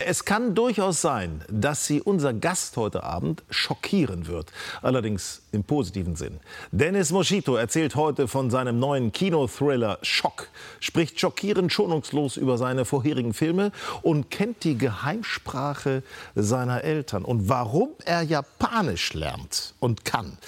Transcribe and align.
Es 0.00 0.24
kann 0.24 0.54
durchaus 0.54 1.00
sein, 1.00 1.42
dass 1.50 1.86
Sie 1.88 2.00
unser 2.00 2.32
Gast 2.32 2.76
heute 2.76 3.02
Abend 3.02 3.42
schockieren 3.50 4.28
wird. 4.28 4.52
Allerdings 4.80 5.42
im 5.50 5.64
positiven 5.64 6.14
Sinn. 6.14 6.38
Dennis 6.70 7.10
Moschito 7.10 7.56
erzählt 7.56 7.96
heute 7.96 8.28
von 8.28 8.48
seinem 8.48 8.78
neuen 8.78 9.10
Kinothriller 9.10 9.98
Schock, 10.02 10.50
spricht 10.78 11.18
schockierend 11.18 11.72
schonungslos 11.72 12.36
über 12.36 12.58
seine 12.58 12.84
vorherigen 12.84 13.34
Filme 13.34 13.72
und 14.02 14.30
kennt 14.30 14.62
die 14.62 14.78
Geheimsprache 14.78 16.04
seiner 16.36 16.84
Eltern. 16.84 17.24
Und 17.24 17.48
warum 17.48 17.88
er 18.04 18.22
Japanisch 18.22 19.14
lernt 19.14 19.74
und 19.80 20.04
kann, 20.04 20.38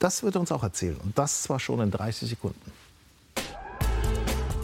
das 0.00 0.24
wird 0.24 0.34
er 0.34 0.40
uns 0.40 0.50
auch 0.50 0.64
erzählen. 0.64 0.96
Und 0.96 1.16
das 1.16 1.44
zwar 1.44 1.60
schon 1.60 1.78
in 1.80 1.92
30 1.92 2.28
Sekunden. 2.28 2.79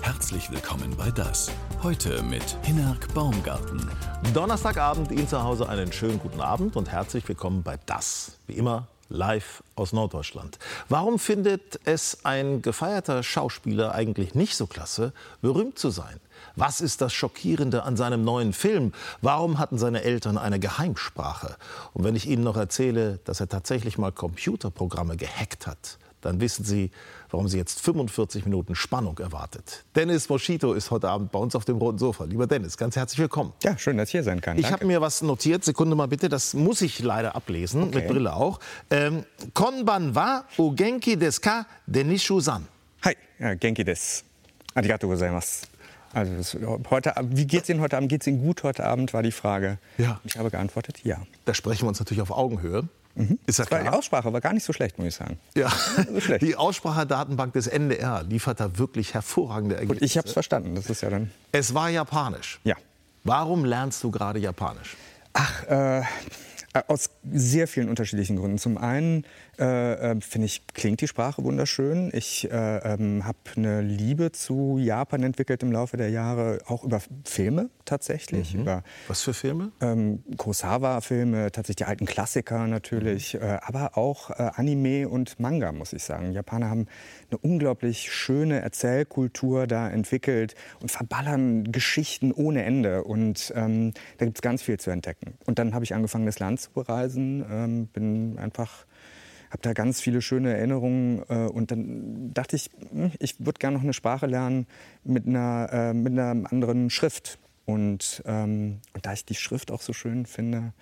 Herzlich 0.06 0.52
willkommen 0.52 0.94
bei 0.96 1.10
Das. 1.10 1.50
Heute 1.82 2.22
mit 2.22 2.56
Hinnerk 2.62 3.12
Baumgarten. 3.12 3.90
Donnerstagabend 4.32 5.10
Ihnen 5.10 5.26
zu 5.26 5.42
Hause 5.42 5.68
einen 5.68 5.92
schönen 5.92 6.20
guten 6.20 6.40
Abend 6.40 6.76
und 6.76 6.92
herzlich 6.92 7.26
willkommen 7.26 7.64
bei 7.64 7.76
Das. 7.86 8.38
Wie 8.46 8.52
immer 8.52 8.86
live 9.08 9.64
aus 9.74 9.92
Norddeutschland. 9.92 10.60
Warum 10.88 11.18
findet 11.18 11.80
es 11.86 12.24
ein 12.24 12.62
gefeierter 12.62 13.24
Schauspieler 13.24 13.96
eigentlich 13.96 14.36
nicht 14.36 14.54
so 14.54 14.68
klasse, 14.68 15.12
berühmt 15.42 15.76
zu 15.76 15.90
sein? 15.90 16.20
Was 16.54 16.80
ist 16.80 17.00
das 17.00 17.12
Schockierende 17.12 17.82
an 17.82 17.96
seinem 17.96 18.22
neuen 18.22 18.52
Film? 18.52 18.92
Warum 19.22 19.58
hatten 19.58 19.76
seine 19.76 20.04
Eltern 20.04 20.38
eine 20.38 20.60
Geheimsprache? 20.60 21.56
Und 21.94 22.04
wenn 22.04 22.14
ich 22.14 22.28
Ihnen 22.28 22.44
noch 22.44 22.56
erzähle, 22.56 23.18
dass 23.24 23.40
er 23.40 23.48
tatsächlich 23.48 23.98
mal 23.98 24.12
Computerprogramme 24.12 25.16
gehackt 25.16 25.66
hat, 25.66 25.98
dann 26.26 26.40
wissen 26.40 26.64
Sie, 26.64 26.90
warum 27.30 27.48
Sie 27.48 27.56
jetzt 27.56 27.80
45 27.80 28.44
Minuten 28.44 28.74
Spannung 28.74 29.18
erwartet. 29.18 29.84
Dennis 29.94 30.28
Moschito 30.28 30.74
ist 30.74 30.90
heute 30.90 31.08
Abend 31.08 31.32
bei 31.32 31.38
uns 31.38 31.54
auf 31.54 31.64
dem 31.64 31.78
roten 31.78 31.98
Sofa. 31.98 32.24
Lieber 32.24 32.46
Dennis, 32.46 32.76
ganz 32.76 32.96
herzlich 32.96 33.18
willkommen. 33.18 33.52
Ja, 33.62 33.78
schön, 33.78 33.96
dass 33.96 34.08
ich 34.08 34.12
hier 34.12 34.22
sein 34.24 34.40
kann. 34.40 34.58
Ich 34.58 34.70
habe 34.70 34.84
mir 34.84 35.00
was 35.00 35.22
notiert. 35.22 35.64
Sekunde 35.64 35.96
mal 35.96 36.08
bitte, 36.08 36.28
das 36.28 36.54
muss 36.54 36.82
ich 36.82 36.98
leider 36.98 37.34
ablesen, 37.36 37.84
okay. 37.84 37.96
mit 37.96 38.08
Brille 38.08 38.34
auch. 38.34 38.60
Ähm, 38.90 39.24
Konban 39.54 40.14
wa 40.14 40.44
o 40.58 40.72
genki 40.72 41.16
desu 41.16 41.40
ka 41.40 41.66
denishu-san. 41.86 42.66
Hi, 43.04 43.16
ja, 43.38 43.54
genki 43.54 43.84
desu. 43.84 44.24
Arigatou 44.74 45.08
gozaimasu. 45.08 45.66
Also 46.12 46.34
das, 46.34 46.56
heute, 46.90 47.12
wie 47.22 47.46
geht's 47.46 47.68
Ihnen 47.68 47.80
heute 47.80 47.96
Abend? 47.96 48.08
Geht's 48.08 48.26
Ihnen 48.26 48.40
gut 48.40 48.62
heute 48.62 48.84
Abend? 48.84 49.12
War 49.12 49.22
die 49.22 49.32
Frage. 49.32 49.78
Ja. 49.98 50.20
Ich 50.24 50.38
habe 50.38 50.50
geantwortet, 50.50 51.00
ja. 51.04 51.18
Da 51.44 51.54
sprechen 51.54 51.82
wir 51.82 51.88
uns 51.88 51.98
natürlich 51.98 52.22
auf 52.22 52.30
Augenhöhe. 52.30 52.88
Mhm. 53.16 53.38
Ist 53.46 53.58
ja 53.58 53.64
klar. 53.64 53.82
Die 53.82 53.88
Aussprache 53.88 54.32
war 54.32 54.40
gar 54.40 54.52
nicht 54.52 54.64
so 54.64 54.72
schlecht, 54.72 54.98
muss 54.98 55.08
ich 55.08 55.14
sagen. 55.14 55.38
Ja, 55.54 55.70
so 55.70 56.36
die 56.38 56.54
Aussprachedatenbank 56.54 57.54
des 57.54 57.66
NDR 57.66 58.22
liefert 58.22 58.60
da 58.60 58.78
wirklich 58.78 59.14
hervorragende 59.14 59.76
Ergebnisse. 59.76 60.00
Und 60.00 60.06
ich 60.06 60.18
habe 60.18 60.28
es 60.28 60.32
verstanden, 60.32 60.74
das 60.74 60.90
ist 60.90 61.00
ja 61.00 61.10
dann... 61.10 61.30
Es 61.50 61.72
war 61.74 61.88
Japanisch. 61.88 62.60
Ja. 62.64 62.76
Warum 63.24 63.64
lernst 63.64 64.04
du 64.04 64.10
gerade 64.10 64.38
Japanisch? 64.38 64.96
Ach, 65.38 65.64
äh, 65.64 66.02
aus 66.88 67.10
sehr 67.30 67.68
vielen 67.68 67.88
unterschiedlichen 67.88 68.36
Gründen. 68.36 68.58
Zum 68.58 68.78
einen 68.78 69.24
äh, 69.58 70.12
äh, 70.12 70.20
finde 70.20 70.46
ich, 70.46 70.66
klingt 70.68 71.00
die 71.00 71.08
Sprache 71.08 71.42
wunderschön. 71.42 72.10
Ich 72.12 72.50
äh, 72.50 72.78
ähm, 72.78 73.24
habe 73.24 73.38
eine 73.56 73.80
Liebe 73.80 74.32
zu 74.32 74.76
Japan 74.78 75.22
entwickelt 75.22 75.62
im 75.62 75.72
Laufe 75.72 75.96
der 75.96 76.10
Jahre, 76.10 76.60
auch 76.66 76.84
über 76.84 77.00
Filme 77.24 77.70
tatsächlich. 77.84 78.54
Mhm. 78.54 78.60
Über, 78.60 78.82
Was 79.08 79.22
für 79.22 79.32
Filme? 79.32 79.72
Ähm, 79.80 80.22
Kurosawa-Filme, 80.36 81.52
tatsächlich 81.52 81.76
die 81.76 81.84
alten 81.84 82.04
Klassiker 82.04 82.66
natürlich, 82.66 83.34
mhm. 83.34 83.42
äh, 83.42 83.58
aber 83.62 83.96
auch 83.96 84.30
äh, 84.30 84.50
Anime 84.54 85.08
und 85.08 85.40
Manga, 85.40 85.72
muss 85.72 85.92
ich 85.92 86.02
sagen. 86.02 86.32
Japaner 86.32 86.68
haben 86.68 86.86
eine 87.30 87.38
unglaublich 87.38 88.12
schöne 88.12 88.60
Erzählkultur 88.60 89.66
da 89.66 89.88
entwickelt 89.88 90.54
und 90.80 90.90
verballern 90.90 91.72
Geschichten 91.72 92.32
ohne 92.32 92.64
Ende. 92.64 93.04
Und 93.04 93.52
ähm, 93.56 93.94
da 94.18 94.26
gibt 94.26 94.38
es 94.38 94.42
ganz 94.42 94.62
viel 94.62 94.78
zu 94.78 94.90
entdecken. 94.90 95.25
Und 95.44 95.58
dann 95.58 95.74
habe 95.74 95.84
ich 95.84 95.94
angefangen, 95.94 96.26
das 96.26 96.38
Land 96.38 96.60
zu 96.60 96.70
bereisen, 96.70 97.44
ähm, 97.50 97.86
bin 97.88 98.38
einfach 98.38 98.86
habe 99.50 99.62
da 99.62 99.72
ganz 99.72 100.00
viele 100.00 100.22
schöne 100.22 100.52
Erinnerungen 100.54 101.22
äh, 101.28 101.46
und 101.46 101.70
dann 101.70 102.32
dachte 102.34 102.56
ich, 102.56 102.70
hm, 102.90 103.12
ich 103.18 103.38
würde 103.38 103.58
gerne 103.58 103.76
noch 103.76 103.84
eine 103.84 103.92
Sprache 103.92 104.26
lernen 104.26 104.66
mit 105.04 105.26
einer, 105.26 105.68
äh, 105.72 105.94
mit 105.94 106.12
einer 106.12 106.50
anderen 106.50 106.90
Schrift. 106.90 107.38
Und, 107.64 108.22
ähm, 108.26 108.80
und 108.94 109.06
da 109.06 109.12
ich 109.12 109.24
die 109.24 109.34
Schrift 109.34 109.72
auch 109.72 109.82
so 109.82 109.92
schön 109.92 110.26
finde, 110.26 110.72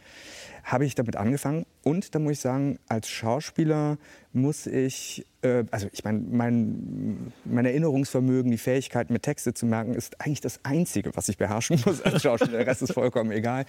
habe 0.65 0.87
ich 0.87 0.95
damit 0.95 1.17
angefangen. 1.17 1.67
Und 1.83 2.15
da 2.15 2.19
muss 2.19 2.33
ich 2.33 2.41
sagen, 2.41 2.79
als 2.89 3.09
Schauspieler 3.09 3.99
muss 4.33 4.67
ich, 4.67 5.25
äh, 5.43 5.65
also 5.71 5.87
ich 5.93 6.03
meine, 6.03 6.19
mein, 6.19 7.33
mein 7.45 7.67
Erinnerungsvermögen, 7.67 8.51
die 8.51 8.59
Fähigkeit, 8.59 9.11
mir 9.11 9.21
Texte 9.21 9.55
zu 9.55 9.65
merken, 9.65 9.95
ist 9.95 10.21
eigentlich 10.21 10.41
das 10.41 10.61
Einzige, 10.65 11.15
was 11.15 11.29
ich 11.29 11.39
beherrschen 11.39 11.81
muss 11.87 12.03
als 12.03 12.23
Schauspieler. 12.23 12.59
Der 12.59 12.67
Rest 12.67 12.83
ist 12.83 12.95
vollkommen 12.95 13.31
egal. 13.31 13.65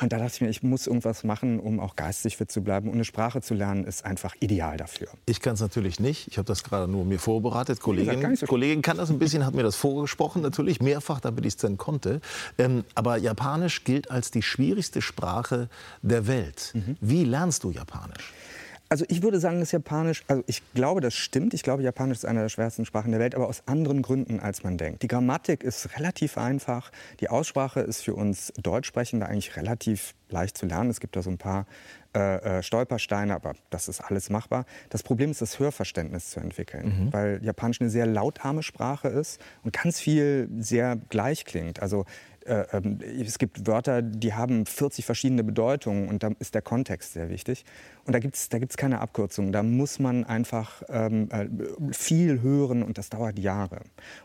Und 0.00 0.12
da 0.12 0.18
dachte 0.18 0.32
ich 0.34 0.40
mir, 0.40 0.48
ich 0.48 0.62
muss 0.62 0.86
irgendwas 0.86 1.22
machen, 1.22 1.60
um 1.60 1.78
auch 1.78 1.94
geistig 1.94 2.36
fit 2.36 2.50
zu 2.50 2.62
bleiben. 2.62 2.88
Und 2.88 2.94
eine 2.94 3.04
Sprache 3.04 3.42
zu 3.42 3.54
lernen, 3.54 3.84
ist 3.84 4.04
einfach 4.04 4.34
ideal 4.40 4.76
dafür. 4.76 5.08
Ich 5.26 5.40
kann 5.40 5.54
es 5.54 5.60
natürlich 5.60 6.00
nicht. 6.00 6.26
Ich 6.28 6.38
habe 6.38 6.46
das 6.46 6.64
gerade 6.64 6.90
nur 6.90 7.04
mir 7.04 7.20
vorbereitet. 7.20 7.80
Kollegin, 7.80 8.34
so 8.34 8.46
Kollegin 8.46 8.82
kann 8.82 8.96
das 8.96 9.10
ein 9.10 9.18
bisschen, 9.18 9.46
hat 9.46 9.54
mir 9.54 9.62
das 9.62 9.76
vorgesprochen, 9.76 10.42
natürlich 10.42 10.80
mehrfach, 10.80 11.20
damit 11.20 11.44
ich 11.44 11.54
es 11.54 11.56
dann 11.58 11.76
konnte. 11.76 12.20
Ähm, 12.56 12.84
aber 12.94 13.18
Japanisch 13.18 13.84
gilt 13.84 14.10
als 14.10 14.30
die 14.30 14.42
schwierigste 14.42 15.02
Sprache 15.02 15.68
der 16.02 16.26
Welt. 16.26 16.37
Mhm. 16.74 16.96
Wie 17.00 17.24
lernst 17.24 17.64
du 17.64 17.70
Japanisch? 17.70 18.32
Also 18.90 19.04
ich 19.08 19.22
würde 19.22 19.38
sagen, 19.38 19.60
dass 19.60 19.70
Japanisch, 19.72 20.24
also 20.28 20.42
ich 20.46 20.62
glaube, 20.72 21.02
das 21.02 21.14
stimmt. 21.14 21.52
Ich 21.52 21.62
glaube, 21.62 21.82
Japanisch 21.82 22.18
ist 22.18 22.24
eine 22.24 22.40
der 22.40 22.48
schwersten 22.48 22.86
Sprachen 22.86 23.10
der 23.10 23.20
Welt, 23.20 23.34
aber 23.34 23.46
aus 23.46 23.62
anderen 23.66 24.00
Gründen, 24.00 24.40
als 24.40 24.64
man 24.64 24.78
denkt. 24.78 25.02
Die 25.02 25.08
Grammatik 25.08 25.62
ist 25.62 25.98
relativ 25.98 26.38
einfach. 26.38 26.90
Die 27.20 27.28
Aussprache 27.28 27.80
ist 27.80 28.02
für 28.02 28.14
uns 28.14 28.50
Deutschsprechende 28.56 29.26
eigentlich 29.26 29.56
relativ 29.56 30.14
leicht 30.30 30.56
zu 30.56 30.64
lernen. 30.64 30.88
Es 30.88 31.00
gibt 31.00 31.16
da 31.16 31.22
so 31.22 31.28
ein 31.28 31.36
paar 31.36 31.66
äh, 32.14 32.58
äh, 32.58 32.62
Stolpersteine, 32.62 33.34
aber 33.34 33.52
das 33.68 33.88
ist 33.88 34.00
alles 34.00 34.30
machbar. 34.30 34.64
Das 34.88 35.02
Problem 35.02 35.30
ist, 35.30 35.42
das 35.42 35.58
Hörverständnis 35.58 36.30
zu 36.30 36.40
entwickeln, 36.40 37.04
mhm. 37.04 37.12
weil 37.12 37.40
Japanisch 37.42 37.82
eine 37.82 37.90
sehr 37.90 38.06
lautarme 38.06 38.62
Sprache 38.62 39.08
ist 39.08 39.38
und 39.64 39.74
ganz 39.74 40.00
viel 40.00 40.48
sehr 40.58 40.96
gleich 41.10 41.44
klingt. 41.44 41.82
Also 41.82 42.06
äh, 42.48 42.66
ähm, 42.72 42.98
es 43.02 43.38
gibt 43.38 43.66
Wörter, 43.66 44.02
die 44.02 44.34
haben 44.34 44.66
40 44.66 45.04
verschiedene 45.04 45.44
Bedeutungen 45.44 46.08
und 46.08 46.22
da 46.22 46.30
ist 46.38 46.54
der 46.54 46.62
Kontext 46.62 47.12
sehr 47.12 47.28
wichtig. 47.28 47.64
Und 48.04 48.14
da 48.14 48.18
gibt 48.18 48.36
es 48.36 48.48
da 48.48 48.58
gibt's 48.58 48.76
keine 48.76 49.00
Abkürzung. 49.00 49.52
Da 49.52 49.62
muss 49.62 49.98
man 49.98 50.24
einfach 50.24 50.82
ähm, 50.88 51.28
äh, 51.30 51.46
viel 51.92 52.42
hören 52.42 52.82
und 52.82 52.98
das 52.98 53.10
dauert 53.10 53.38
Jahre. 53.38 53.80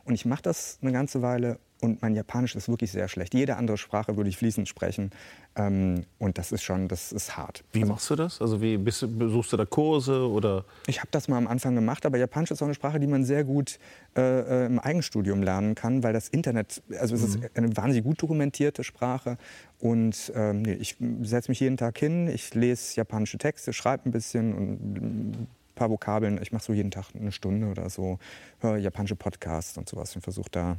Und 0.06 0.14
ich 0.14 0.26
mache 0.26 0.42
das 0.42 0.80
eine 0.82 0.92
ganze 0.92 1.22
Weile 1.22 1.60
und 1.84 2.02
mein 2.02 2.16
Japanisch 2.16 2.56
ist 2.56 2.70
wirklich 2.70 2.92
sehr 2.92 3.10
schlecht. 3.10 3.34
Jede 3.34 3.58
andere 3.58 3.78
Sprache 3.78 4.16
würde 4.16 4.30
ich 4.30 4.38
fließend 4.38 4.70
sprechen. 4.70 5.12
Ähm, 5.56 6.06
und 6.18 6.38
das 6.38 6.52
ist 6.52 6.64
schon, 6.64 6.88
das 6.88 7.12
ist 7.12 7.36
hart. 7.38 7.64
Wie 7.74 7.82
also, 7.82 7.94
machst 7.94 8.10
du 8.10 8.16
das? 8.16 8.42
Also 8.42 8.62
wie 8.62 8.78
bist 8.78 9.06
besuchst 9.20 9.52
du 9.54 9.58
da 9.58 9.66
Kurse 9.66 10.28
oder? 10.30 10.66
Ich 10.88 11.00
habe 11.00 11.10
das 11.12 11.28
mal 11.28 11.38
am 11.38 11.48
Anfang 11.48 11.76
gemacht, 11.76 12.06
aber 12.06 12.18
Japanisch 12.18 12.52
ist 12.52 12.62
auch 12.62 12.68
eine 12.68 12.74
Sprache, 12.74 13.00
die 13.00 13.08
man 13.08 13.26
sehr 13.26 13.44
gut 13.44 13.80
äh, 14.16 14.22
äh 14.22 14.66
im 14.66 14.80
Eigenstudium 14.80 15.44
lernen 15.44 15.76
kann, 15.76 16.04
weil 16.04 16.14
das 16.14 16.30
Internet, 16.30 16.82
also 17.00 17.16
es 17.16 17.22
mhm. 17.22 17.44
ist 17.44 17.58
eine 17.58 17.78
wahnsinnig 17.78 18.06
gut 18.14 18.22
dokumentierte 18.22 18.84
Sprache. 18.84 19.38
Und 19.80 20.32
ähm, 20.36 20.62
nee, 20.62 20.74
ich 20.74 20.98
setze 21.24 21.52
mich 21.52 21.60
jeden 21.60 21.78
Tag 21.78 21.98
hin, 21.98 22.28
ich 22.28 22.54
lese 22.54 22.96
japanische 22.96 23.38
Texte, 23.38 23.74
schreibe 23.74 24.10
ein 24.10 24.12
bisschen 24.12 24.54
und 24.54 24.98
ein 24.98 25.48
paar 25.76 25.90
Vokabeln. 25.90 26.40
Ich 26.42 26.52
mache 26.52 26.64
so 26.64 26.74
jeden 26.74 26.92
Tag 26.92 27.08
eine 27.20 27.32
Stunde 27.32 27.68
oder 27.68 27.90
so, 27.90 28.20
höre 28.60 28.78
japanische 28.78 29.16
Podcasts 29.16 29.78
und 29.78 29.90
sowas 29.90 30.16
und 30.16 30.22
versuche 30.22 30.50
da 30.52 30.78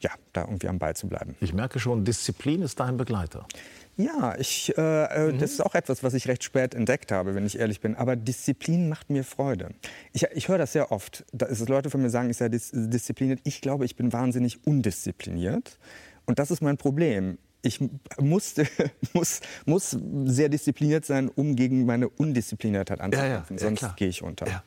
ja, 0.00 0.10
da 0.32 0.42
irgendwie 0.42 0.68
am 0.68 0.78
Ball 0.78 0.94
zu 0.94 1.08
bleiben. 1.08 1.34
Ich 1.40 1.52
merke 1.52 1.80
schon, 1.80 2.04
Disziplin 2.04 2.62
ist 2.62 2.78
dein 2.78 2.96
Begleiter. 2.96 3.46
Ja, 3.96 4.36
ich, 4.38 4.72
äh, 4.78 4.80
äh, 4.80 5.32
mhm. 5.32 5.40
das 5.40 5.50
ist 5.50 5.60
auch 5.60 5.74
etwas, 5.74 6.04
was 6.04 6.14
ich 6.14 6.28
recht 6.28 6.44
spät 6.44 6.72
entdeckt 6.72 7.10
habe, 7.10 7.34
wenn 7.34 7.44
ich 7.44 7.58
ehrlich 7.58 7.80
bin. 7.80 7.96
Aber 7.96 8.14
Disziplin 8.14 8.88
macht 8.88 9.10
mir 9.10 9.24
Freude. 9.24 9.70
Ich, 10.12 10.22
ich 10.34 10.46
höre 10.46 10.58
das 10.58 10.72
sehr 10.72 10.92
oft, 10.92 11.24
dass 11.32 11.68
Leute 11.68 11.90
von 11.90 12.00
mir 12.00 12.10
sagen, 12.10 12.30
ich 12.30 12.36
sei 12.36 12.48
dis 12.48 12.70
diszipliniert. 12.72 13.40
Ich 13.42 13.60
glaube, 13.60 13.84
ich 13.84 13.96
bin 13.96 14.12
wahnsinnig 14.12 14.64
undiszipliniert. 14.64 15.78
Und 16.28 16.38
das 16.38 16.50
ist 16.50 16.60
mein 16.60 16.76
Problem. 16.76 17.38
Ich 17.62 17.80
musste, 18.20 18.68
muss, 19.14 19.40
muss 19.64 19.96
sehr 20.26 20.50
diszipliniert 20.50 21.06
sein, 21.06 21.30
um 21.34 21.56
gegen 21.56 21.86
meine 21.86 22.10
Undiszipliniertheit 22.10 23.00
anzukämpfen. 23.00 23.56
Ja, 23.56 23.64
ja, 23.64 23.70
ja, 23.70 23.76
Sonst 23.78 23.96
gehe 23.96 24.08
ich 24.08 24.22
unter. 24.22 24.46
Ja 24.46 24.62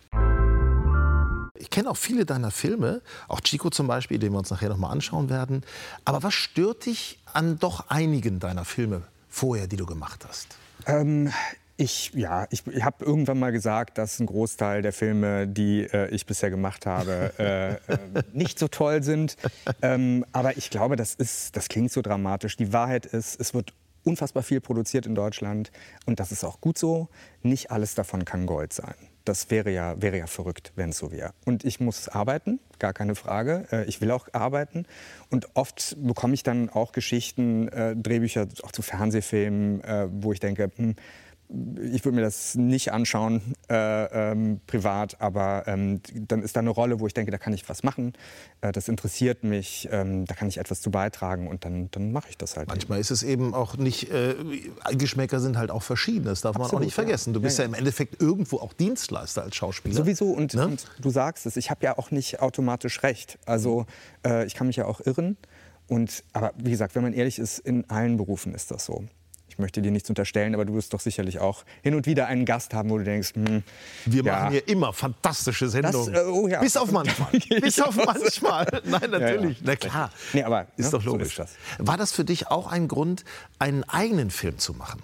ich 1.54 1.69
kenne 1.69 1.92
auch 1.92 1.98
viele 1.98 2.25
deiner 2.25 2.50
Filme, 2.50 3.04
auch 3.28 3.40
Chico 3.40 3.69
zum 3.69 3.86
Beispiel, 3.86 4.18
den 4.18 4.31
wir 4.31 4.40
uns 4.40 4.50
nachher 4.50 4.69
noch 4.69 4.78
mal 4.78 4.90
anschauen 4.90 5.30
werden. 5.30 5.62
Aber 6.06 6.24
was 6.24 6.34
stört 6.34 6.88
dich 6.88 7.19
an 7.31 7.60
doch 7.60 7.88
einigen 7.88 8.40
deiner 8.40 8.66
Filme 8.66 9.04
vorher, 9.30 9.68
die 9.68 9.75
du 9.75 9.86
gemacht 9.86 10.25
hast? 10.28 10.58
Ähm, 10.88 11.31
ich, 11.81 12.12
ja, 12.13 12.45
ich, 12.51 12.66
ich 12.68 12.83
habe 12.83 13.04
irgendwann 13.04 13.39
mal 13.39 13.51
gesagt, 13.51 13.98
dass 13.98 14.19
ein 14.19 14.28
Großteil 14.28 14.83
der 14.83 14.94
Filme, 14.94 15.48
die 15.48 15.81
äh, 15.81 16.10
ich 16.13 16.28
bisher 16.28 16.51
gemacht 16.51 16.86
habe, 16.86 17.33
äh, 17.39 17.72
äh, 17.72 17.98
nicht 18.33 18.60
so 18.60 18.68
toll 18.68 19.01
sind. 19.01 19.36
Ähm, 19.81 20.24
aber 20.31 20.57
ich 20.57 20.69
glaube, 20.69 20.95
das, 20.95 21.16
ist, 21.16 21.56
das 21.56 21.69
klingt 21.69 21.92
so 21.92 22.04
dramatisch. 22.04 22.56
Die 22.56 22.72
Wahrheit 22.72 23.07
ist, 23.07 23.39
es 23.39 23.56
wird 23.56 23.74
unfassbar 24.04 24.44
viel 24.44 24.62
produziert 24.62 25.07
in 25.07 25.16
Deutschland 25.16 25.72
und 26.06 26.19
das 26.19 26.31
ist 26.31 26.44
auch 26.44 26.62
gut 26.62 26.78
so. 26.78 27.10
Nicht 27.42 27.72
alles 27.72 27.95
davon 27.95 28.25
kann 28.25 28.45
Gold 28.45 28.74
sein. 28.74 28.95
Das 29.25 29.50
wäre 29.50 29.72
ja, 29.72 30.00
wäre 30.00 30.18
ja 30.18 30.27
verrückt, 30.27 30.74
wenn 30.75 30.89
es 30.89 31.00
so 31.00 31.12
wäre. 31.12 31.34
Und 31.45 31.63
ich 31.63 31.80
muss 31.80 32.10
arbeiten, 32.10 32.60
gar 32.77 32.94
keine 32.94 33.16
Frage. 33.16 33.68
Äh, 33.72 33.86
ich 33.86 34.01
will 34.01 34.12
auch 34.12 34.27
arbeiten. 34.34 34.86
Und 35.31 35.48
oft 35.56 35.98
bekomme 36.00 36.36
ich 36.36 36.44
dann 36.44 36.69
auch 36.69 36.92
Geschichten, 36.92 37.69
äh, 37.69 37.95
Drehbücher 37.95 38.48
auch 38.62 38.72
zu 38.72 38.84
Fernsehfilmen, 38.84 39.84
äh, 39.84 40.07
wo 40.12 40.31
ich 40.31 40.39
denke, 40.39 40.72
hm, 40.75 40.95
ich 41.81 42.06
würde 42.06 42.15
mir 42.15 42.21
das 42.21 42.56
nicht 42.56 42.94
anschauen, 42.94 43.42
äh, 43.69 44.31
ähm, 44.31 44.62
privat, 44.68 45.19
aber 45.19 45.63
ähm, 45.68 46.01
dann 46.13 46.44
ist 46.44 46.56
da 46.56 46.62
eine 46.62 46.69
Rolle, 46.69 47.00
wo 47.00 47.07
ich 47.07 47.13
denke, 47.13 47.31
da 47.31 47.38
kann 47.38 47.53
ich 47.53 47.68
was 47.68 47.83
machen, 47.83 48.13
äh, 48.62 48.71
das 48.71 48.88
interessiert 48.88 49.44
mich, 49.44 49.89
ähm, 49.92 50.25
da 50.25 50.36
kann 50.36 50.48
ich 50.48 50.59
etwas 50.59 50.81
zu 50.81 50.92
beitragen 50.92 51.48
und 51.48 51.65
dann, 51.65 51.89
dann 51.92 52.12
mache 52.12 52.30
ich 52.30 52.38
das 52.38 52.56
halt. 52.56 52.69
Manchmal 52.69 52.98
eben. 52.98 53.01
ist 53.01 53.12
es 53.12 53.24
eben 53.24 53.53
auch 53.53 53.75
nicht, 53.75 54.12
äh, 54.12 54.36
Geschmäcker 54.94 55.39
sind 55.39 55.57
halt 55.57 55.71
auch 55.71 55.83
verschieden, 55.83 56.25
das 56.25 56.42
darf 56.42 56.56
Absolut, 56.56 56.71
man 56.71 56.81
auch 56.81 56.86
nicht 56.86 56.95
vergessen. 56.95 57.33
Du 57.33 57.42
bist 57.42 57.57
ja, 57.57 57.65
ja. 57.65 57.69
ja, 57.69 57.75
im 57.75 57.80
Endeffekt 57.80 58.21
irgendwo 58.21 58.57
auch 58.57 58.74
Dienstleister 58.74 59.44
als 59.44 59.56
Schauspieler. 59.56 59.95
Sowieso 59.95 60.31
und, 60.31 60.53
ne? 60.53 60.68
und 60.68 60.86
du 61.00 61.09
sagst 61.09 61.45
es, 61.45 61.57
ich 61.57 61.69
habe 61.69 61.83
ja 61.83 61.98
auch 61.98 62.12
nicht 62.12 62.39
automatisch 62.39 63.03
recht. 63.03 63.38
Also 63.45 63.86
äh, 64.25 64.45
ich 64.45 64.56
kann 64.56 64.68
mich 64.68 64.77
ja 64.77 64.86
auch 64.86 65.01
irren. 65.01 65.38
Und, 65.88 66.24
aber 66.31 66.53
wie 66.57 66.71
gesagt, 66.71 66.95
wenn 66.95 67.03
man 67.03 67.12
ehrlich 67.12 67.38
ist, 67.38 67.59
in 67.59 67.89
allen 67.89 68.15
Berufen 68.15 68.53
ist 68.53 68.71
das 68.71 68.86
so 68.86 69.03
ich 69.51 69.59
möchte 69.59 69.81
dir 69.81 69.92
nichts 69.92 70.07
unterstellen, 70.07 70.53
aber 70.53 70.63
du 70.63 70.74
wirst 70.75 70.94
doch 70.94 71.01
sicherlich 71.01 71.39
auch 71.39 71.65
hin 71.83 71.94
und 71.94 72.06
wieder 72.06 72.27
einen 72.27 72.45
Gast 72.45 72.74
haben, 72.74 72.89
wo 72.89 72.98
du 72.98 73.03
denkst, 73.03 73.36
hm, 73.36 73.63
wir 74.06 74.24
ja. 74.24 74.33
machen 74.33 74.51
hier 74.51 74.68
immer 74.69 74.94
fantastische 74.94 75.68
Sendungen. 75.68 76.13
Das, 76.13 76.24
äh, 76.24 76.27
oh 76.27 76.48
ja. 76.48 76.62
Bis 76.62 76.77
auf 76.77 76.89
manchmal. 76.94 77.31
Bis 77.59 77.81
auf 77.81 77.98
manchmal. 77.98 78.65
Nein, 78.86 79.09
natürlich. 79.12 79.57
Ja, 79.59 79.65
Na 79.65 79.75
klar. 79.75 80.12
Nee, 80.31 80.44
aber 80.44 80.68
ist 80.77 80.86
ne, 80.86 80.92
doch 81.00 81.03
logisch. 81.03 81.36
So 81.36 81.44
ist 81.44 81.51
das. 81.51 81.86
War 81.86 81.98
das 81.98 82.13
für 82.13 82.24
dich 82.24 82.48
auch 82.48 82.71
ein 82.71 82.88
Grund, 82.88 83.25
einen 83.59 83.83
eigenen 83.83 84.31
Film 84.31 84.57
zu 84.57 84.74
machen? 84.74 85.01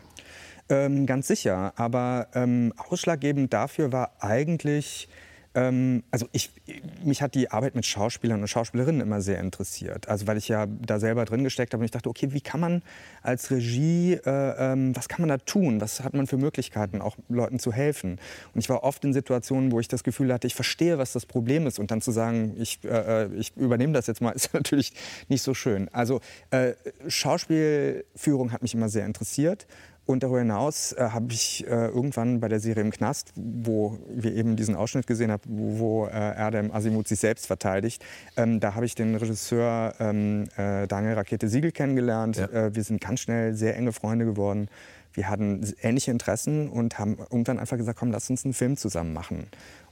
Ähm, 0.70 1.06
ganz 1.06 1.28
sicher. 1.28 1.74
Aber 1.76 2.28
ähm, 2.34 2.74
ausschlaggebend 2.78 3.52
dafür 3.52 3.92
war 3.92 4.12
eigentlich 4.20 5.10
ähm, 5.58 6.04
also 6.12 6.28
ich, 6.34 6.52
mich 7.04 7.24
hat 7.24 7.34
die 7.34 7.50
Arbeit 7.50 7.74
mit 7.74 7.84
Schauspielern 7.84 8.42
und 8.42 8.48
Schauspielerinnen 8.48 9.02
immer 9.02 9.22
sehr 9.22 9.40
interessiert. 9.40 10.08
Also 10.08 10.28
weil 10.28 10.38
ich 10.38 10.48
ja 10.48 10.68
da 10.68 11.00
selber 11.00 11.26
drin 11.26 11.44
gesteckt 11.44 11.74
habe 11.74 11.82
und 11.82 11.86
ich 11.86 11.92
dachte, 11.92 12.10
okay, 12.10 12.32
wie 12.32 12.42
kann 12.42 12.60
man 12.60 12.84
als 13.24 13.50
Regie, 13.50 14.14
äh, 14.14 14.74
ähm, 14.74 14.96
was 14.96 15.10
kann 15.10 15.22
man 15.22 15.30
da 15.30 15.38
tun? 15.40 15.82
Was 15.82 16.02
hat 16.02 16.14
man 16.14 16.28
für 16.28 16.38
Möglichkeiten, 16.38 17.02
auch 17.02 17.18
Leuten 17.28 17.58
zu 17.58 17.74
helfen? 17.74 18.20
Und 18.54 18.60
ich 18.60 18.70
war 18.70 18.84
oft 18.84 19.04
in 19.04 19.14
Situationen, 19.14 19.72
wo 19.72 19.80
ich 19.80 19.88
das 19.88 20.04
Gefühl 20.04 20.32
hatte, 20.32 20.46
ich 20.46 20.54
verstehe, 20.54 21.00
was 21.00 21.12
das 21.14 21.26
Problem 21.26 21.66
ist. 21.66 21.80
Und 21.80 21.90
dann 21.90 22.02
zu 22.02 22.12
sagen, 22.12 22.54
ich, 22.60 22.80
äh, 22.84 23.24
äh 23.24 23.34
ich 23.34 23.58
übernehme 23.58 23.94
das 23.94 24.06
jetzt 24.06 24.22
mal, 24.22 24.32
ist 24.36 24.54
natürlich 24.54 24.94
nicht 25.28 25.42
so 25.42 25.56
schön. 25.56 25.90
Also 25.92 26.22
äh, 26.52 26.74
Schauspielführung 27.08 28.52
hat 28.52 28.62
mich 28.62 28.76
immer 28.76 28.90
sehr 28.90 29.08
interessiert. 29.08 29.66
Und 30.08 30.24
darüber 30.24 30.40
hinaus 30.40 30.94
äh, 30.94 31.10
habe 31.10 31.34
ich 31.34 31.68
äh, 31.68 31.88
irgendwann 31.88 32.40
bei 32.40 32.48
der 32.48 32.62
Serie 32.62 32.82
im 32.82 32.92
Knast, 32.92 33.34
wo 33.36 34.00
wir 34.08 34.34
eben 34.34 34.56
diesen 34.56 34.74
Ausschnitt 34.74 35.06
gesehen 35.06 35.32
haben, 35.32 35.44
wo, 35.46 35.80
wo 35.80 36.06
äh, 36.06 36.12
Erdem 36.12 36.72
Asimut 36.72 37.10
sich 37.10 37.20
selbst 37.20 37.46
verteidigt, 37.46 38.04
ähm, 38.38 38.62
da 38.62 38.74
habe 38.74 38.86
ich 38.86 38.96
den 38.96 39.16
Regisseur 39.16 39.94
ähm, 40.00 40.46
äh, 40.56 40.88
Daniel 40.88 41.16
Rakete 41.16 41.50
Siegel 41.50 41.74
kennengelernt. 41.74 42.38
Ja. 42.38 42.46
Äh, 42.48 42.76
wir 42.76 42.84
sind 42.86 43.02
ganz 43.02 43.20
schnell 43.20 43.54
sehr 43.54 43.76
enge 43.76 43.92
Freunde 43.92 44.24
geworden. 44.24 44.70
Wir 45.14 45.30
hatten 45.30 45.62
ähnliche 45.82 46.12
Interessen 46.12 46.70
und 46.70 47.00
haben 47.00 47.18
irgendwann 47.20 47.60
einfach 47.60 47.76
gesagt, 47.76 48.00
komm, 48.00 48.12
lass 48.12 48.30
uns 48.30 48.46
einen 48.46 48.54
Film 48.54 48.78
zusammen 48.78 49.12
machen. 49.12 49.48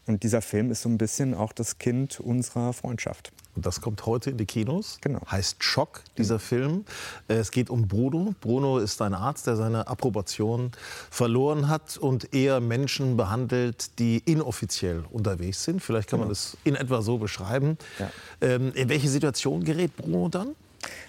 Und 0.07 0.23
dieser 0.23 0.41
Film 0.41 0.71
ist 0.71 0.83
so 0.83 0.89
ein 0.89 0.97
bisschen 0.97 1.33
auch 1.33 1.51
das 1.51 1.79
Kind 1.79 2.19
unserer 2.19 2.73
Freundschaft. 2.73 3.31
Und 3.55 3.65
das 3.65 3.81
kommt 3.81 4.05
heute 4.05 4.31
in 4.31 4.37
die 4.37 4.45
Kinos. 4.45 4.99
Genau. 5.01 5.21
Heißt 5.31 5.63
Schock, 5.63 6.01
dieser 6.17 6.35
mhm. 6.35 6.39
Film. 6.39 6.85
Es 7.27 7.51
geht 7.51 7.69
um 7.69 7.87
Bruno. 7.87 8.35
Bruno 8.41 8.77
ist 8.79 9.01
ein 9.01 9.13
Arzt, 9.13 9.47
der 9.47 9.55
seine 9.55 9.87
Approbation 9.87 10.71
verloren 11.09 11.69
hat 11.69 11.97
und 11.97 12.33
eher 12.33 12.59
Menschen 12.59 13.17
behandelt, 13.17 13.97
die 13.97 14.21
inoffiziell 14.25 15.05
unterwegs 15.09 15.63
sind. 15.63 15.81
Vielleicht 15.81 16.09
kann 16.09 16.19
man 16.19 16.27
genau. 16.27 16.33
das 16.33 16.57
in 16.65 16.75
etwa 16.75 17.01
so 17.01 17.17
beschreiben. 17.17 17.77
Ja. 17.97 18.11
Ähm, 18.41 18.73
in 18.73 18.89
welche 18.89 19.07
Situation 19.07 19.63
gerät 19.63 19.95
Bruno 19.95 20.29
dann? 20.29 20.55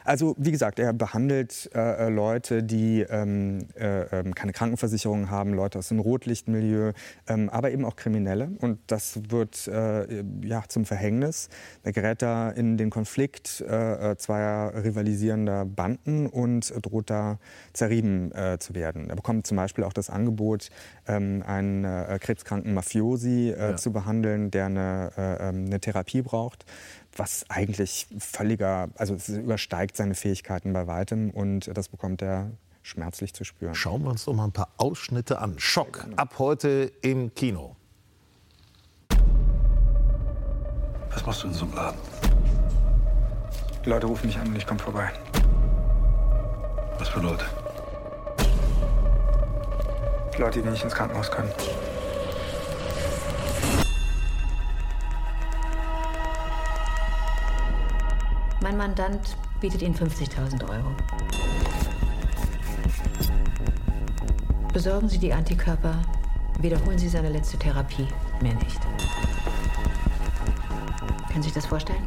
Also 0.05 0.35
wie 0.39 0.53
gesagt, 0.53 0.79
er 0.79 0.93
behandelt 0.93 1.71
äh, 1.75 2.07
äh, 2.07 2.09
Leute, 2.09 2.63
die 2.63 3.03
ähm, 3.03 3.67
äh, 3.75 4.03
ähm, 4.19 4.35
keine 4.35 4.53
Krankenversicherung 4.53 5.31
haben, 5.31 5.55
Leute 5.55 5.79
aus 5.79 5.89
dem 5.89 5.99
Rotlichtmilieu, 5.99 6.93
ähm, 7.29 7.51
aber 7.51 7.71
eben 7.71 7.85
auch 7.85 7.97
Kriminelle. 7.97 8.51
Und 8.61 8.79
das 8.87 9.21
wird 9.31 9.67
äh, 9.69 10.23
ja, 10.43 10.65
zum 10.69 10.85
Verhängnis. 10.85 11.49
Er 11.83 11.93
gerät 11.93 12.23
da 12.23 12.51
in 12.51 12.77
den 12.77 12.91
Konflikt 12.91 13.61
äh, 13.61 14.13
äh, 14.13 14.17
zweier 14.17 14.85
rivalisierender 14.85 15.65
Banden 15.65 16.27
und 16.27 16.73
droht 16.85 17.11
da 17.11 17.39
zerrieben 17.73 18.33
zu 18.59 18.75
werden. 18.75 19.09
Er 19.11 19.17
bekommt 19.17 19.47
zum 19.47 19.57
Beispiel 19.57 19.85
auch 19.85 19.93
das 19.93 20.11
Angebot, 20.11 20.71
ähm, 21.07 21.43
einen 21.47 21.85
krebskranken 22.21 22.75
Mafiosi 22.75 23.55
ja. 23.57 23.77
zu 23.77 23.93
behandeln, 23.93 24.51
der 24.51 24.67
eine, 24.67 25.13
ähm, 25.17 25.67
eine 25.67 25.81
Therapie 25.81 26.23
braucht 26.23 26.65
was 27.19 27.45
eigentlich 27.49 28.07
völliger, 28.19 28.89
also 28.97 29.15
es 29.15 29.29
übersteigt 29.29 29.97
seine 29.97 30.15
Fähigkeiten 30.15 30.73
bei 30.73 30.87
weitem 30.87 31.31
und 31.31 31.71
das 31.75 31.89
bekommt 31.89 32.23
er 32.23 32.51
schmerzlich 32.83 33.35
zu 33.35 33.45
spüren. 33.45 33.75
Schauen 33.75 34.03
wir 34.03 34.11
uns 34.11 34.25
doch 34.25 34.35
mal 34.35 34.45
ein 34.45 34.53
paar 34.53 34.69
Ausschnitte 34.77 35.39
an. 35.39 35.55
Schock 35.59 36.07
ab 36.17 36.35
heute 36.39 36.93
im 37.03 37.35
Kino. 37.35 37.77
Was 41.11 41.25
machst 41.27 41.43
du 41.43 41.49
in 41.49 41.55
so 41.55 41.65
einem 41.65 41.75
Laden? 41.75 42.01
Die 43.85 43.91
Leute 43.91 44.07
rufen 44.07 44.27
mich 44.27 44.39
an 44.39 44.49
und 44.49 44.57
ich 44.57 44.67
komme 44.67 44.81
vorbei. 44.81 45.11
Was 46.99 47.09
für 47.09 47.21
Leute? 47.21 47.45
Leute, 50.39 50.61
die 50.61 50.69
nicht 50.69 50.85
ins 50.85 50.95
Krankenhaus 50.95 51.31
können. 51.31 51.51
Mein 58.67 58.79
Mandant 58.79 59.37
bietet 59.61 59.81
Ihnen 59.81 59.95
50.000 59.95 60.69
Euro. 60.69 60.91
Besorgen 64.73 65.09
Sie 65.09 65.19
die 65.19 65.33
Antikörper, 65.33 66.03
wiederholen 66.59 66.99
Sie 66.99 67.09
seine 67.09 67.29
letzte 67.29 67.57
Therapie. 67.61 68.09
Mehr 68.41 68.55
nicht. 68.55 68.81
Können 71.29 71.43
Sie 71.43 71.43
sich 71.43 71.53
das 71.53 71.67
vorstellen? 71.67 72.03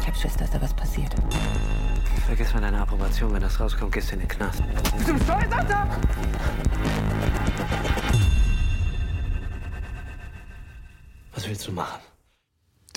Ich 0.00 0.06
habe 0.06 0.16
Schiss, 0.16 0.36
dass 0.36 0.52
da 0.52 0.62
was 0.62 0.72
passiert. 0.72 1.12
Vergiss 2.24 2.54
mal 2.54 2.60
deine 2.60 2.80
Approbation. 2.80 3.32
Wenn 3.32 3.42
das 3.42 3.58
rauskommt, 3.58 3.90
gehst 3.90 4.10
du 4.10 4.14
in 4.14 4.20
den 4.20 4.28
Knast. 4.28 4.62
Bist 4.96 5.08
du 5.08 5.14
bescheuert, 5.14 5.52
Alter? 5.52 5.88
Was 11.34 11.48
willst 11.48 11.66
du 11.66 11.72
machen? 11.72 11.98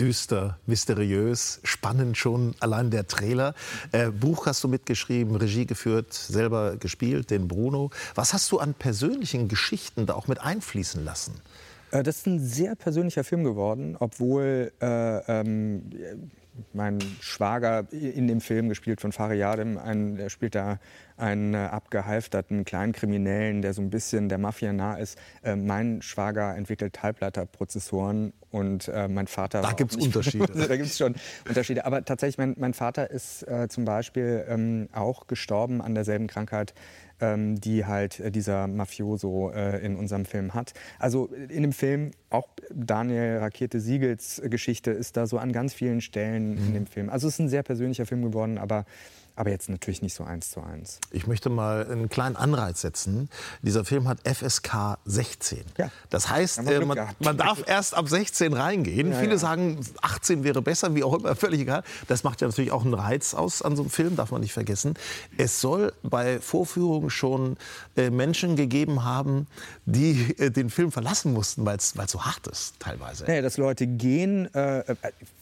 Düster, 0.02 0.58
mysteriös, 0.66 1.60
spannend 1.64 2.18
schon 2.18 2.56
allein 2.60 2.90
der 2.90 3.06
Trailer. 3.06 3.54
Äh, 3.92 4.10
Buch 4.10 4.48
hast 4.48 4.64
du 4.64 4.68
mitgeschrieben, 4.68 5.36
Regie 5.36 5.68
geführt, 5.68 6.12
selber 6.12 6.76
gespielt, 6.78 7.30
den 7.30 7.48
Bruno. 7.48 7.92
Was 8.16 8.34
hast 8.34 8.52
du 8.52 8.58
an 8.58 8.74
persönlichen 8.74 9.48
Geschichten 9.48 10.08
da 10.08 10.16
auch 10.16 10.28
mit 10.28 10.42
einfließen 10.42 11.06
lassen? 11.06 11.36
Äh, 11.92 12.02
das 12.02 12.18
ist 12.18 12.28
ein 12.28 12.40
sehr 12.40 12.76
persönlicher 12.76 13.24
Film 13.24 13.44
geworden, 13.44 13.96
obwohl 14.00 14.72
äh, 14.82 14.86
ähm, 15.42 15.84
mein 16.74 17.00
Schwager 17.22 17.88
in 17.92 18.28
dem 18.28 18.42
Film, 18.42 18.70
gespielt 18.70 19.02
von 19.02 19.12
Fariadim, 19.12 19.78
ein, 19.78 20.16
der 20.16 20.30
spielt 20.30 20.56
da 20.56 20.80
einen 21.18 21.54
äh, 21.54 21.58
abgehalfterten 21.58 22.66
Kleinkriminellen, 22.66 23.62
der 23.62 23.74
so 23.74 23.82
ein 23.82 23.90
bisschen 23.90 24.28
der 24.28 24.38
Mafia 24.38 24.74
nah 24.74 24.96
ist. 24.96 25.18
Äh, 25.44 25.56
mein 25.56 26.02
Schwager 26.02 26.56
entwickelt 26.56 27.04
Halbleiterprozessoren 27.04 28.34
und 28.50 28.88
äh, 28.88 29.08
mein 29.08 29.28
Vater. 29.28 29.62
Da 29.62 29.72
gibt 29.74 29.92
es 29.92 29.98
Unterschiede. 29.98 30.48
da 30.68 30.76
gibt 30.76 30.90
es 30.90 30.98
schon 30.98 31.16
Unterschiede. 31.48 31.86
Aber 31.86 32.04
tatsächlich, 32.04 32.38
mein, 32.38 32.56
mein 32.58 32.74
Vater 32.74 33.10
ist 33.12 33.48
äh, 33.48 33.68
zum 33.70 33.86
Beispiel 33.86 34.46
ähm, 34.48 34.90
auch 34.94 35.28
gestorben 35.28 35.82
an 35.82 35.96
derselben 35.96 36.28
Krankheit 36.28 36.74
ähm, 37.22 37.60
die 37.60 37.86
halt 37.86 38.20
äh, 38.20 38.32
dieser 38.32 38.68
Mafioso 38.68 39.52
äh, 39.52 39.84
in 39.86 39.96
unserem 39.96 40.26
Film 40.26 40.54
hat. 40.54 40.74
Also 41.00 41.28
in 41.50 41.62
dem 41.62 41.72
Film, 41.72 42.12
auch 42.30 42.48
Daniel 42.74 43.38
Rakete 43.38 43.80
Siegels 43.80 44.42
Geschichte 44.46 44.92
ist 44.92 45.18
da 45.18 45.28
so 45.28 45.38
an 45.38 45.52
ganz 45.52 45.74
vielen 45.74 46.02
Stellen 46.02 46.56
mhm. 46.56 46.68
in 46.68 46.74
dem 46.74 46.86
Film. 46.88 47.10
Also 47.10 47.28
es 47.28 47.36
ist 47.36 47.40
ein 47.40 47.50
sehr 47.50 47.64
persönlicher 47.64 48.06
Film 48.06 48.22
geworden, 48.22 48.58
aber 48.58 48.86
aber 49.36 49.50
jetzt 49.50 49.70
natürlich 49.70 50.02
nicht 50.02 50.14
so 50.14 50.24
eins 50.24 50.52
zu 50.52 50.62
eins. 50.62 51.00
Ich 51.12 51.28
möchte 51.28 51.50
mal 51.50 51.88
einen 51.88 52.10
kleinen 52.10 52.36
Anreiz 52.36 52.82
setzen. 52.82 53.30
Dieser 53.62 53.86
Film 53.86 54.08
hat 54.08 54.20
FSK 54.28 54.98
16. 55.06 55.60
Ja. 55.78 55.92
Das 56.10 56.30
heißt, 56.30 56.60
äh, 56.60 56.86
man, 56.86 57.00
man, 57.20 57.38
darf 57.38 57.64
erst 57.68 57.96
ab 57.96 58.08
16 58.08 58.54
reingehen. 58.54 59.12
Ja, 59.12 59.20
Viele 59.20 59.34
ja. 59.34 59.38
sagen, 59.38 59.80
18 60.02 60.44
wäre 60.44 60.62
besser, 60.62 60.96
wie 60.96 61.04
auch 61.04 61.14
immer, 61.14 61.36
völlig 61.36 61.62
egal. 61.62 61.84
Das 62.08 62.24
macht 62.24 62.42
ja 62.42 62.48
natürlich 62.48 62.72
auch 62.72 62.84
einen 62.84 62.94
Reiz 62.94 63.34
aus 63.34 63.62
an 63.62 63.76
so 63.76 63.84
einem 63.84 63.92
Film, 63.92 64.16
darf 64.16 64.32
man 64.32 64.42
nicht 64.42 64.54
vergessen. 64.54 64.96
Es 65.38 65.62
soll 65.62 65.94
bei 66.04 66.40
Vorführungen 66.40 67.10
schon 67.10 67.58
äh, 67.96 68.10
Menschen 68.10 68.56
gegeben 68.56 69.04
haben, 69.04 69.48
die 69.86 70.36
äh, 70.38 70.50
den 70.50 70.70
Film 70.70 70.92
verlassen 70.92 71.34
mussten, 71.34 71.66
weil 71.66 71.78
es 71.78 71.94
so 72.08 72.26
hart 72.26 72.48
ist 72.48 72.80
teilweise. 72.80 73.26
Naja, 73.26 73.42
dass 73.42 73.58
Leute 73.58 73.88
gehen, 73.88 74.54
äh, 74.54 74.84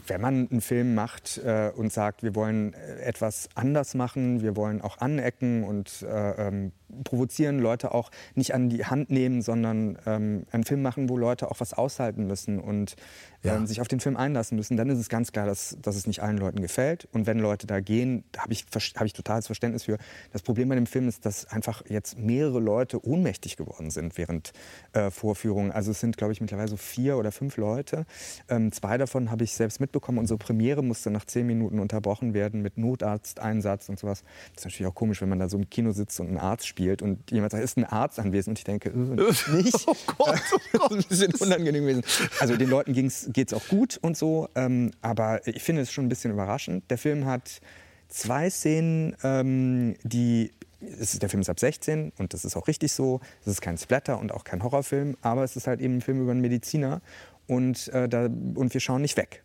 wenn 0.08 0.22
man 0.22 0.48
einen 0.50 0.62
Film 0.62 0.96
macht 0.96 1.38
äh, 1.38 1.72
und 1.76 1.94
sagt, 1.94 2.24
wir 2.24 2.36
wollen 2.36 2.74
äh, 2.74 3.02
etwas 3.02 3.50
anders 3.80 3.96
machen, 3.96 4.42
wir 4.42 4.58
wollen 4.58 4.82
auch 4.82 4.98
anecken 4.98 5.64
und 5.64 6.02
äh, 6.02 6.48
ähm, 6.48 6.74
provozieren, 7.04 7.60
Leute 7.60 7.94
auch 7.94 8.12
nicht 8.36 8.54
an 8.54 8.70
die 8.70 8.86
Hand 8.86 9.10
nehmen, 9.10 9.42
sondern 9.42 9.98
ähm, 10.06 10.46
einen 10.52 10.64
Film 10.64 10.82
machen, 10.82 11.10
wo 11.10 11.18
Leute 11.18 11.52
auch 11.52 11.60
was 11.60 11.74
aushalten 11.74 12.28
müssen 12.28 12.60
und 12.60 12.96
ja. 13.44 13.56
ähm, 13.56 13.68
sich 13.68 13.82
auf 13.82 13.88
den 13.88 14.00
Film 14.00 14.18
einlassen 14.18 14.56
müssen, 14.58 14.78
dann 14.78 14.90
ist 14.90 15.00
es 15.00 15.10
ganz 15.10 15.32
klar, 15.32 15.46
dass, 15.46 15.78
dass 15.82 15.96
es 15.96 16.08
nicht 16.08 16.22
allen 16.22 16.38
Leuten 16.38 16.62
gefällt. 16.62 17.08
Und 17.12 17.28
wenn 17.28 17.40
Leute 17.40 17.68
da 17.68 17.80
gehen, 17.80 18.24
habe 18.38 18.54
ich, 18.54 18.66
hab 18.74 19.06
ich 19.06 19.14
totales 19.14 19.46
Verständnis 19.46 19.84
für. 19.84 19.98
Das 20.34 20.42
Problem 20.42 20.70
bei 20.70 20.76
dem 20.76 20.88
Film 20.88 21.08
ist, 21.08 21.26
dass 21.26 21.46
einfach 21.46 21.84
jetzt 21.88 22.18
mehrere 22.18 22.60
Leute 22.60 23.06
ohnmächtig 23.06 23.56
geworden 23.56 23.90
sind 23.92 24.18
während 24.18 24.52
äh, 24.94 25.10
Vorführungen. 25.12 25.72
Also 25.72 25.92
es 25.92 26.00
sind, 26.00 26.18
glaube 26.18 26.34
ich, 26.34 26.42
mittlerweile 26.42 26.68
so 26.68 26.78
vier 26.78 27.18
oder 27.18 27.32
fünf 27.32 27.58
Leute. 27.58 28.06
Ähm, 28.50 28.72
zwei 28.72 28.98
davon 28.98 29.32
habe 29.32 29.44
ich 29.44 29.54
selbst 29.54 29.80
mitbekommen. 29.80 30.18
Unsere 30.18 30.38
Premiere 30.38 30.84
musste 30.84 31.12
nach 31.12 31.26
zehn 31.26 31.48
Minuten 31.48 31.80
unterbrochen 31.80 32.34
werden 32.34 32.62
mit 32.62 32.78
Notarzteinsatz 32.78 33.90
und 33.90 34.00
sowas. 34.00 34.24
Das 34.54 34.62
ist 34.62 34.66
natürlich 34.66 34.92
auch 34.92 34.96
komisch, 34.96 35.22
wenn 35.22 35.30
man 35.30 35.40
da 35.40 35.48
so 35.48 35.58
im 35.58 35.70
Kino 35.70 35.92
sitzt 35.92 36.20
und 36.20 36.28
einen 36.28 36.38
Arzt 36.38 36.68
spielt 36.68 36.79
und 37.02 37.32
jemand 37.32 37.52
sagt, 37.52 37.64
ist 37.64 37.78
ein 37.78 37.86
Arzt 37.86 38.20
anwesend. 38.20 38.50
Und 38.50 38.60
ich 38.60 38.64
denke, 38.64 38.90
äh, 38.90 39.54
nicht. 39.56 39.76
oh 39.88 39.96
Gott, 40.18 40.42
oh 40.54 40.78
Gott. 40.78 40.92
das 41.10 41.12
ist 41.12 41.24
ein 41.24 41.32
bisschen 41.32 41.48
unangenehm 41.48 41.84
gewesen. 41.84 42.04
Also 42.40 42.56
den 42.56 42.70
Leuten 42.70 42.94
geht 42.94 43.52
es 43.52 43.54
auch 43.54 43.68
gut 43.68 44.00
und 44.02 44.18
so. 44.18 44.50
Ähm, 44.56 44.92
aber 45.02 45.46
ich 45.48 45.64
finde 45.64 45.82
es 45.82 45.92
schon 45.92 46.06
ein 46.06 46.10
bisschen 46.10 46.32
überraschend. 46.32 46.90
Der 46.90 46.98
Film 46.98 47.26
hat 47.26 47.62
zwei 48.08 48.50
Szenen, 48.50 49.16
ähm, 49.24 49.96
die 50.04 50.52
ist, 50.80 51.22
der 51.22 51.30
Film 51.30 51.42
ist 51.42 51.50
ab 51.50 51.60
16 51.60 52.14
und 52.18 52.34
das 52.34 52.46
ist 52.46 52.56
auch 52.56 52.68
richtig 52.68 52.92
so. 52.92 53.20
Es 53.42 53.48
ist 53.48 53.62
kein 53.62 53.78
Splatter 53.78 54.20
und 54.20 54.32
auch 54.32 54.44
kein 54.44 54.64
Horrorfilm, 54.64 55.18
aber 55.22 55.44
es 55.44 55.56
ist 55.56 55.68
halt 55.68 55.82
eben 55.82 55.98
ein 55.98 56.02
Film 56.02 56.22
über 56.22 56.32
einen 56.32 56.42
Mediziner 56.42 57.02
und, 57.48 57.88
äh, 57.90 58.08
da, 58.08 58.26
und 58.26 58.74
wir 58.74 58.80
schauen 58.80 59.02
nicht 59.02 59.18
weg. 59.18 59.44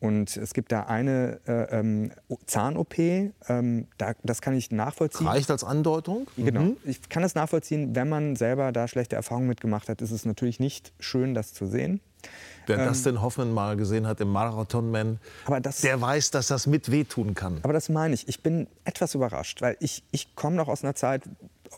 Und 0.00 0.36
es 0.36 0.52
gibt 0.52 0.70
da 0.70 0.82
eine 0.82 1.40
äh, 1.46 1.78
ähm, 1.78 2.10
Zahn-OP, 2.46 2.98
ähm, 2.98 3.86
da, 3.96 4.12
das 4.22 4.42
kann 4.42 4.54
ich 4.54 4.70
nachvollziehen. 4.70 5.26
Reicht 5.26 5.50
als 5.50 5.64
Andeutung? 5.64 6.26
Genau. 6.36 6.60
Mhm. 6.60 6.76
Ich 6.84 7.08
kann 7.08 7.22
das 7.22 7.34
nachvollziehen. 7.34 7.94
Wenn 7.94 8.08
man 8.08 8.36
selber 8.36 8.70
da 8.72 8.86
schlechte 8.86 9.16
Erfahrungen 9.16 9.48
mitgemacht 9.48 9.88
hat, 9.88 10.02
ist 10.02 10.10
es 10.10 10.26
natürlich 10.26 10.60
nicht 10.60 10.92
schön, 10.98 11.34
das 11.34 11.54
zu 11.54 11.66
sehen. 11.66 12.00
Wer 12.66 12.78
ähm, 12.78 12.88
Dustin 12.88 13.22
Hoffman 13.22 13.52
mal 13.52 13.76
gesehen 13.76 14.06
hat 14.06 14.20
im 14.20 14.28
Marathon-Man, 14.28 15.18
der 15.82 16.00
weiß, 16.00 16.30
dass 16.30 16.48
das 16.48 16.66
mit 16.66 16.90
wehtun 16.90 17.34
kann. 17.34 17.58
Aber 17.62 17.72
das 17.72 17.88
meine 17.88 18.14
ich. 18.14 18.28
Ich 18.28 18.42
bin 18.42 18.66
etwas 18.84 19.14
überrascht, 19.14 19.62
weil 19.62 19.76
ich, 19.80 20.02
ich 20.10 20.34
komme 20.34 20.56
noch 20.56 20.68
aus 20.68 20.82
einer 20.82 20.94
Zeit 20.94 21.22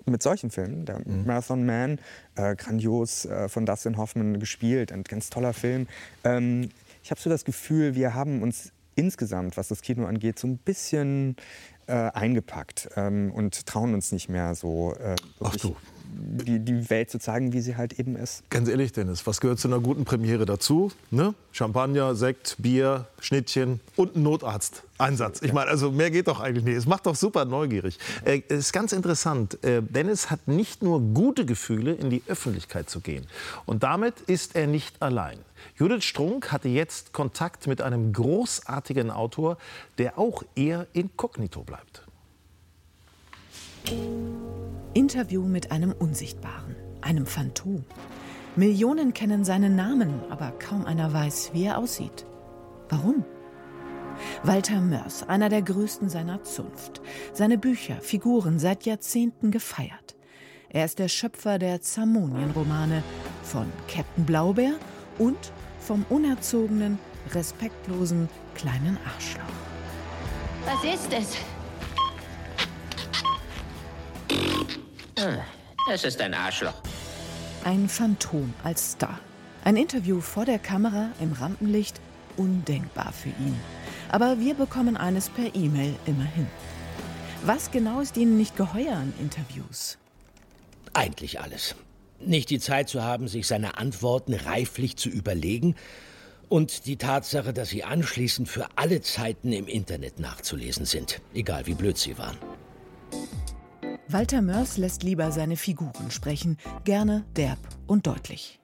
mit 0.05 0.23
solchen 0.23 0.51
Filmen. 0.51 0.85
Der 0.85 0.99
mhm. 0.99 1.27
Marathon 1.27 1.65
Man, 1.65 1.99
äh, 2.37 2.55
grandios 2.55 3.25
äh, 3.25 3.49
von 3.49 3.67
Dustin 3.67 3.97
Hoffman 3.97 4.39
gespielt, 4.39 4.93
ein 4.93 5.05
ganz 5.05 5.31
toller 5.31 5.53
Film. 5.53 5.87
Ähm, 6.25 6.71
ich 7.07 7.13
habe 7.13 7.21
so 7.21 7.31
das 7.31 7.45
Gefühl, 7.45 7.95
wir 7.95 8.15
haben 8.15 8.43
uns 8.43 8.73
insgesamt, 8.97 9.57
was 9.57 9.69
das 9.69 9.81
Kino 9.81 10.07
angeht, 10.07 10.41
so 10.41 10.49
ein 10.49 10.59
bisschen 10.59 11.37
äh, 11.87 11.93
eingepackt 11.93 12.89
ähm, 12.97 13.31
und 13.31 13.65
trauen 13.65 13.95
uns 13.95 14.11
nicht 14.11 14.29
mehr 14.29 14.57
so. 14.57 14.93
Äh, 14.95 15.15
Ach 15.39 15.55
du 15.55 15.77
die, 16.37 16.59
die 16.59 16.89
Welt 16.91 17.11
zu 17.11 17.19
zeigen, 17.19 17.53
wie 17.53 17.61
sie 17.61 17.77
halt 17.77 17.99
eben 17.99 18.17
ist. 18.17 18.49
Ganz 18.51 18.69
ehrlich, 18.69 18.93
Dennis, 18.93 19.27
was 19.27 19.41
gehört 19.41 19.59
zu 19.59 19.69
einer 19.69 19.81
guten 19.81 20.05
Premiere 20.05 20.47
dazu? 20.47 20.93
Ne? 21.11 21.35
Champagner, 21.53 22.15
Sekt, 22.15 22.57
Bier, 22.59 23.07
Schnittchen 23.21 23.81
und 23.97 24.17
ein 24.17 24.23
Notarzteinsatz. 24.23 25.43
Ich 25.43 25.53
meine, 25.53 25.71
also 25.71 25.91
mehr 25.91 26.11
geht 26.11 26.29
doch 26.29 26.41
eigentlich 26.41 26.65
nicht. 26.65 26.77
Es 26.77 26.87
macht 26.87 27.07
doch 27.07 27.17
super 27.17 27.45
neugierig. 27.45 27.99
Äh, 28.25 28.43
es 28.49 28.59
ist 28.59 28.73
ganz 28.73 28.93
interessant. 28.93 29.63
Äh, 29.65 29.83
Dennis 29.83 30.31
hat 30.31 30.49
nicht 30.49 30.83
nur 30.83 31.01
gute 31.01 31.47
Gefühle, 31.47 31.93
in 31.93 32.11
die 32.11 32.23
Öffentlichkeit 32.27 32.91
zu 32.91 33.01
gehen. 33.01 33.27
Und 33.65 33.83
damit 33.83 34.21
ist 34.23 34.55
er 34.55 34.67
nicht 34.67 35.03
allein. 35.03 35.39
Judith 35.77 36.05
Strunk 36.05 36.53
hatte 36.53 36.69
jetzt 36.69 37.13
Kontakt 37.13 37.67
mit 37.67 37.83
einem 37.83 38.13
großartigen 38.13 39.11
Autor, 39.11 39.59
der 39.99 40.19
auch 40.19 40.43
eher 40.55 40.87
inkognito 40.93 41.63
bleibt. 41.63 42.03
Interview 44.97 45.43
mit 45.43 45.73
einem 45.73 45.93
Unsichtbaren, 45.93 46.75
einem 47.03 47.27
Phantom. 47.27 47.85
Millionen 48.57 49.13
kennen 49.13 49.45
seinen 49.45 49.77
Namen, 49.77 50.23
aber 50.31 50.53
kaum 50.53 50.87
einer 50.87 51.13
weiß, 51.13 51.51
wie 51.53 51.65
er 51.65 51.77
aussieht. 51.77 52.25
Warum? 52.89 53.23
Walter 54.43 54.81
Mörs, 54.81 55.23
einer 55.29 55.51
der 55.51 55.61
größten 55.61 56.09
seiner 56.09 56.45
Zunft. 56.45 57.03
Seine 57.35 57.59
Bücher, 57.59 57.97
Figuren 58.01 58.59
seit 58.59 58.87
Jahrzehnten 58.87 59.51
gefeiert. 59.51 60.17
Er 60.71 60.87
ist 60.87 60.99
der 60.99 61.09
Schöpfer 61.09 61.59
der 61.59 61.83
Zamonien-Romane 61.83 63.03
von 63.43 63.67
Captain 63.89 64.25
Blaubeer 64.25 64.77
und 65.19 65.53
vom 65.79 66.07
unerzogenen, 66.09 66.99
respektlosen 67.35 68.31
kleinen 68.55 68.97
Arschloch. 69.05 69.43
Was 70.65 70.83
ist 70.85 71.13
es? 71.13 71.37
Es 75.93 76.05
ist 76.05 76.21
ein 76.21 76.35
Arschloch. 76.35 76.75
Ein 77.65 77.89
Phantom 77.89 78.53
als 78.63 78.93
Star. 78.93 79.19
Ein 79.65 79.77
Interview 79.77 80.21
vor 80.21 80.45
der 80.45 80.59
Kamera 80.59 81.11
im 81.21 81.33
Rampenlicht, 81.33 82.01
undenkbar 82.37 83.13
für 83.13 83.31
ihn. 83.31 83.59
Aber 84.11 84.39
wir 84.39 84.55
bekommen 84.55 84.97
eines 84.97 85.31
per 85.31 85.55
E-Mail 85.55 85.95
immerhin. 86.07 86.47
Was 87.45 87.71
genau 87.71 88.01
ist 88.01 88.17
Ihnen 88.17 88.37
nicht 88.37 88.57
geheuer 88.57 88.97
an 88.97 89.13
Interviews? 89.19 89.99
Eigentlich 90.93 91.41
alles. 91.41 91.75
Nicht 92.21 92.51
die 92.51 92.61
Zeit 92.61 92.89
zu 92.89 93.03
haben, 93.03 93.29
sich 93.29 93.47
seine 93.47 93.79
Antworten 93.79 94.35
reiflich 94.35 94.97
zu 94.97 95.09
überlegen 95.09 95.77
und 96.49 96.87
die 96.87 96.97
Tatsache, 96.97 97.53
dass 97.53 97.71
sie 97.71 97.85
anschließend 97.85 98.49
für 98.49 98.69
alle 98.77 99.01
Zeiten 99.01 99.53
im 99.53 99.67
Internet 99.67 100.21
nachzulesen 100.21 100.87
sind, 100.87 101.21
egal 101.35 101.67
wie 101.67 101.75
blöd 101.75 101.99
sie 101.99 102.17
waren. 102.19 102.39
Walter 104.09 104.41
Mörs 104.41 104.77
lässt 104.77 105.03
lieber 105.03 105.33
seine 105.33 105.57
Figuren 105.57 106.11
sprechen, 106.11 106.59
gerne 106.85 107.25
derb 107.37 107.59
und 107.89 108.07
deutlich. 108.07 108.61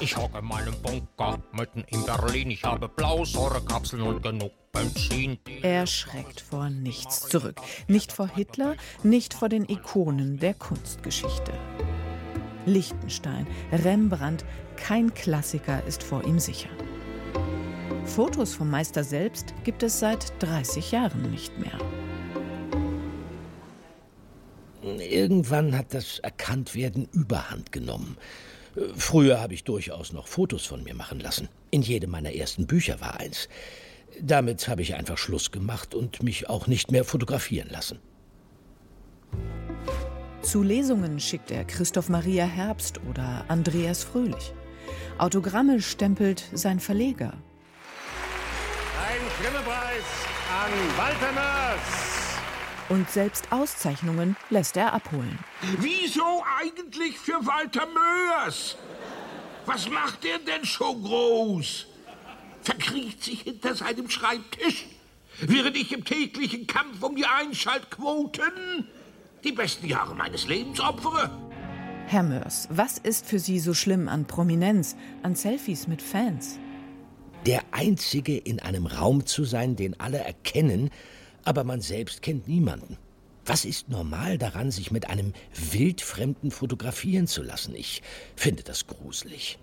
Ich 0.00 0.16
hocke 0.16 0.40
meinen 0.42 0.74
Bunker 0.80 1.42
mitten 1.52 1.84
in 1.88 2.04
Berlin. 2.06 2.52
Ich 2.52 2.62
habe 2.62 2.88
Blausäurekapseln 2.88 4.02
und 4.02 4.22
genug 4.22 4.52
Benzin. 4.70 5.38
Er 5.62 5.88
schreckt 5.88 6.40
vor 6.40 6.70
nichts 6.70 7.28
zurück. 7.28 7.60
Nicht 7.88 8.12
vor 8.12 8.28
Hitler, 8.28 8.76
nicht 9.02 9.34
vor 9.34 9.48
den 9.48 9.68
Ikonen 9.68 10.38
der 10.38 10.54
Kunstgeschichte. 10.54 11.52
Lichtenstein, 12.64 13.46
Rembrandt, 13.72 14.44
kein 14.76 15.12
Klassiker 15.14 15.82
ist 15.84 16.04
vor 16.04 16.24
ihm 16.24 16.38
sicher. 16.38 16.70
Fotos 18.04 18.54
vom 18.54 18.70
Meister 18.70 19.02
selbst 19.02 19.52
gibt 19.64 19.82
es 19.82 19.98
seit 19.98 20.32
30 20.40 20.92
Jahren 20.92 21.28
nicht 21.30 21.58
mehr. 21.58 21.78
Irgendwann 25.00 25.76
hat 25.76 25.94
das 25.94 26.18
Erkanntwerden 26.18 27.08
überhand 27.12 27.72
genommen. 27.72 28.16
Früher 28.96 29.40
habe 29.40 29.54
ich 29.54 29.64
durchaus 29.64 30.12
noch 30.12 30.28
Fotos 30.28 30.66
von 30.66 30.84
mir 30.84 30.94
machen 30.94 31.20
lassen. 31.20 31.48
In 31.70 31.82
jedem 31.82 32.10
meiner 32.10 32.34
ersten 32.34 32.66
Bücher 32.66 33.00
war 33.00 33.18
eins. 33.18 33.48
Damit 34.20 34.68
habe 34.68 34.82
ich 34.82 34.94
einfach 34.94 35.18
Schluss 35.18 35.50
gemacht 35.50 35.94
und 35.94 36.22
mich 36.22 36.48
auch 36.48 36.66
nicht 36.66 36.90
mehr 36.90 37.04
fotografieren 37.04 37.68
lassen. 37.70 37.98
Zu 40.42 40.62
Lesungen 40.62 41.20
schickt 41.20 41.50
er 41.50 41.64
Christoph 41.64 42.08
Maria 42.08 42.46
Herbst 42.46 43.00
oder 43.08 43.44
Andreas 43.48 44.04
Fröhlich. 44.04 44.54
Autogramme 45.18 45.82
stempelt 45.82 46.44
sein 46.52 46.80
Verleger. 46.80 47.34
Ein 49.06 49.20
Grimme-Preis 49.42 50.04
an 50.48 50.72
Walter 50.96 51.32
Mörs. 51.32 52.27
Und 52.88 53.10
selbst 53.10 53.52
Auszeichnungen 53.52 54.36
lässt 54.48 54.76
er 54.76 54.94
abholen. 54.94 55.38
Wieso 55.78 56.42
eigentlich 56.58 57.18
für 57.18 57.44
Walter 57.44 57.86
Mörs? 57.86 58.76
Was 59.66 59.90
macht 59.90 60.24
er 60.24 60.38
denn 60.38 60.64
so 60.64 60.94
groß? 60.94 61.86
Verkriecht 62.62 63.22
sich 63.22 63.42
hinter 63.42 63.74
seinem 63.74 64.08
Schreibtisch, 64.08 64.86
während 65.40 65.76
ich 65.76 65.92
im 65.92 66.04
täglichen 66.04 66.66
Kampf 66.66 67.02
um 67.02 67.14
die 67.16 67.26
Einschaltquoten 67.26 68.88
die 69.44 69.52
besten 69.52 69.86
Jahre 69.86 70.14
meines 70.14 70.48
Lebens 70.48 70.80
opfere. 70.80 71.30
Herr 72.06 72.22
Mörs, 72.22 72.68
was 72.70 72.96
ist 72.96 73.26
für 73.26 73.38
Sie 73.38 73.58
so 73.58 73.74
schlimm 73.74 74.08
an 74.08 74.24
Prominenz, 74.26 74.96
an 75.22 75.34
Selfies 75.34 75.86
mit 75.86 76.00
Fans? 76.00 76.58
Der 77.44 77.62
Einzige 77.70 78.36
in 78.36 78.60
einem 78.60 78.86
Raum 78.86 79.26
zu 79.26 79.44
sein, 79.44 79.76
den 79.76 80.00
alle 80.00 80.18
erkennen, 80.18 80.90
aber 81.44 81.64
man 81.64 81.80
selbst 81.80 82.22
kennt 82.22 82.48
niemanden. 82.48 82.96
Was 83.44 83.64
ist 83.64 83.88
normal 83.88 84.36
daran, 84.36 84.70
sich 84.70 84.90
mit 84.90 85.08
einem 85.08 85.32
Wildfremden 85.72 86.50
fotografieren 86.50 87.26
zu 87.26 87.42
lassen? 87.42 87.74
Ich 87.74 88.02
finde 88.36 88.62
das 88.62 88.86
gruselig. 88.86 89.58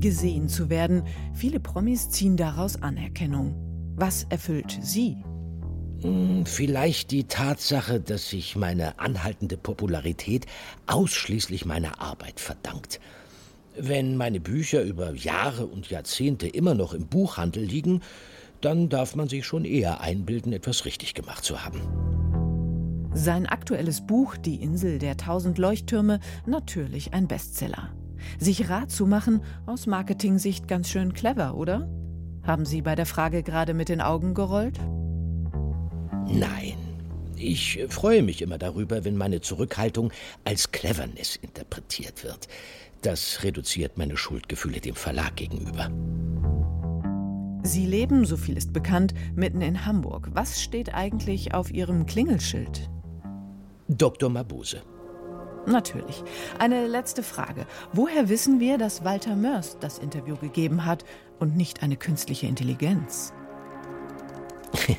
Gesehen 0.00 0.48
zu 0.48 0.70
werden, 0.70 1.02
viele 1.34 1.60
Promis 1.60 2.10
ziehen 2.10 2.36
daraus 2.36 2.80
Anerkennung. 2.82 3.54
Was 3.96 4.24
erfüllt 4.30 4.78
sie? 4.82 5.16
Hm, 6.02 6.44
Vielleicht 6.46 7.10
die 7.10 7.24
Tatsache, 7.24 8.00
dass 8.00 8.28
sich 8.28 8.56
meine 8.56 8.98
anhaltende 8.98 9.56
Popularität 9.56 10.46
ausschließlich 10.86 11.64
meiner 11.64 12.00
Arbeit 12.00 12.40
verdankt. 12.40 13.00
Wenn 13.76 14.16
meine 14.16 14.40
Bücher 14.40 14.82
über 14.82 15.12
Jahre 15.14 15.66
und 15.66 15.90
Jahrzehnte 15.90 16.46
immer 16.46 16.74
noch 16.74 16.94
im 16.94 17.06
Buchhandel 17.06 17.64
liegen, 17.64 18.02
dann 18.60 18.88
darf 18.88 19.16
man 19.16 19.28
sich 19.28 19.44
schon 19.44 19.64
eher 19.64 20.00
einbilden, 20.00 20.52
etwas 20.52 20.84
richtig 20.84 21.14
gemacht 21.14 21.44
zu 21.44 21.64
haben. 21.64 21.80
Sein 23.12 23.46
aktuelles 23.46 24.06
Buch 24.06 24.36
Die 24.36 24.62
Insel 24.62 24.98
der 24.98 25.16
tausend 25.16 25.58
Leuchttürme 25.58 26.20
natürlich 26.46 27.14
ein 27.14 27.28
Bestseller. 27.28 27.92
Sich 28.38 28.68
Rat 28.70 28.90
zu 28.90 29.06
machen, 29.06 29.42
aus 29.66 29.86
Marketing-Sicht 29.86 30.66
ganz 30.68 30.88
schön 30.88 31.12
clever, 31.12 31.56
oder? 31.56 31.88
Haben 32.42 32.66
Sie 32.66 32.80
bei 32.80 32.94
der 32.94 33.06
Frage 33.06 33.42
gerade 33.42 33.74
mit 33.74 33.88
den 33.88 34.00
Augen 34.00 34.34
gerollt? 34.34 34.78
Nein. 36.26 36.74
Ich 37.36 37.84
freue 37.88 38.22
mich 38.22 38.40
immer 38.40 38.58
darüber, 38.58 39.04
wenn 39.04 39.16
meine 39.16 39.40
Zurückhaltung 39.40 40.12
als 40.44 40.70
Cleverness 40.70 41.36
interpretiert 41.36 42.24
wird. 42.24 42.48
Das 43.04 43.42
reduziert 43.42 43.98
meine 43.98 44.16
Schuldgefühle 44.16 44.80
dem 44.80 44.94
Verlag 44.94 45.36
gegenüber. 45.36 45.90
Sie 47.62 47.84
leben, 47.84 48.24
so 48.24 48.38
viel 48.38 48.56
ist 48.56 48.72
bekannt, 48.72 49.12
mitten 49.34 49.60
in 49.60 49.84
Hamburg. 49.84 50.30
Was 50.32 50.62
steht 50.62 50.94
eigentlich 50.94 51.52
auf 51.52 51.70
Ihrem 51.70 52.06
Klingelschild? 52.06 52.88
Dr. 53.88 54.30
Mabuse. 54.30 54.82
Natürlich. 55.66 56.24
Eine 56.58 56.86
letzte 56.86 57.22
Frage. 57.22 57.66
Woher 57.92 58.30
wissen 58.30 58.58
wir, 58.58 58.78
dass 58.78 59.04
Walter 59.04 59.36
Mörs 59.36 59.76
das 59.80 59.98
Interview 59.98 60.36
gegeben 60.36 60.86
hat 60.86 61.04
und 61.38 61.58
nicht 61.58 61.82
eine 61.82 61.96
künstliche 61.96 62.46
Intelligenz? 62.46 63.34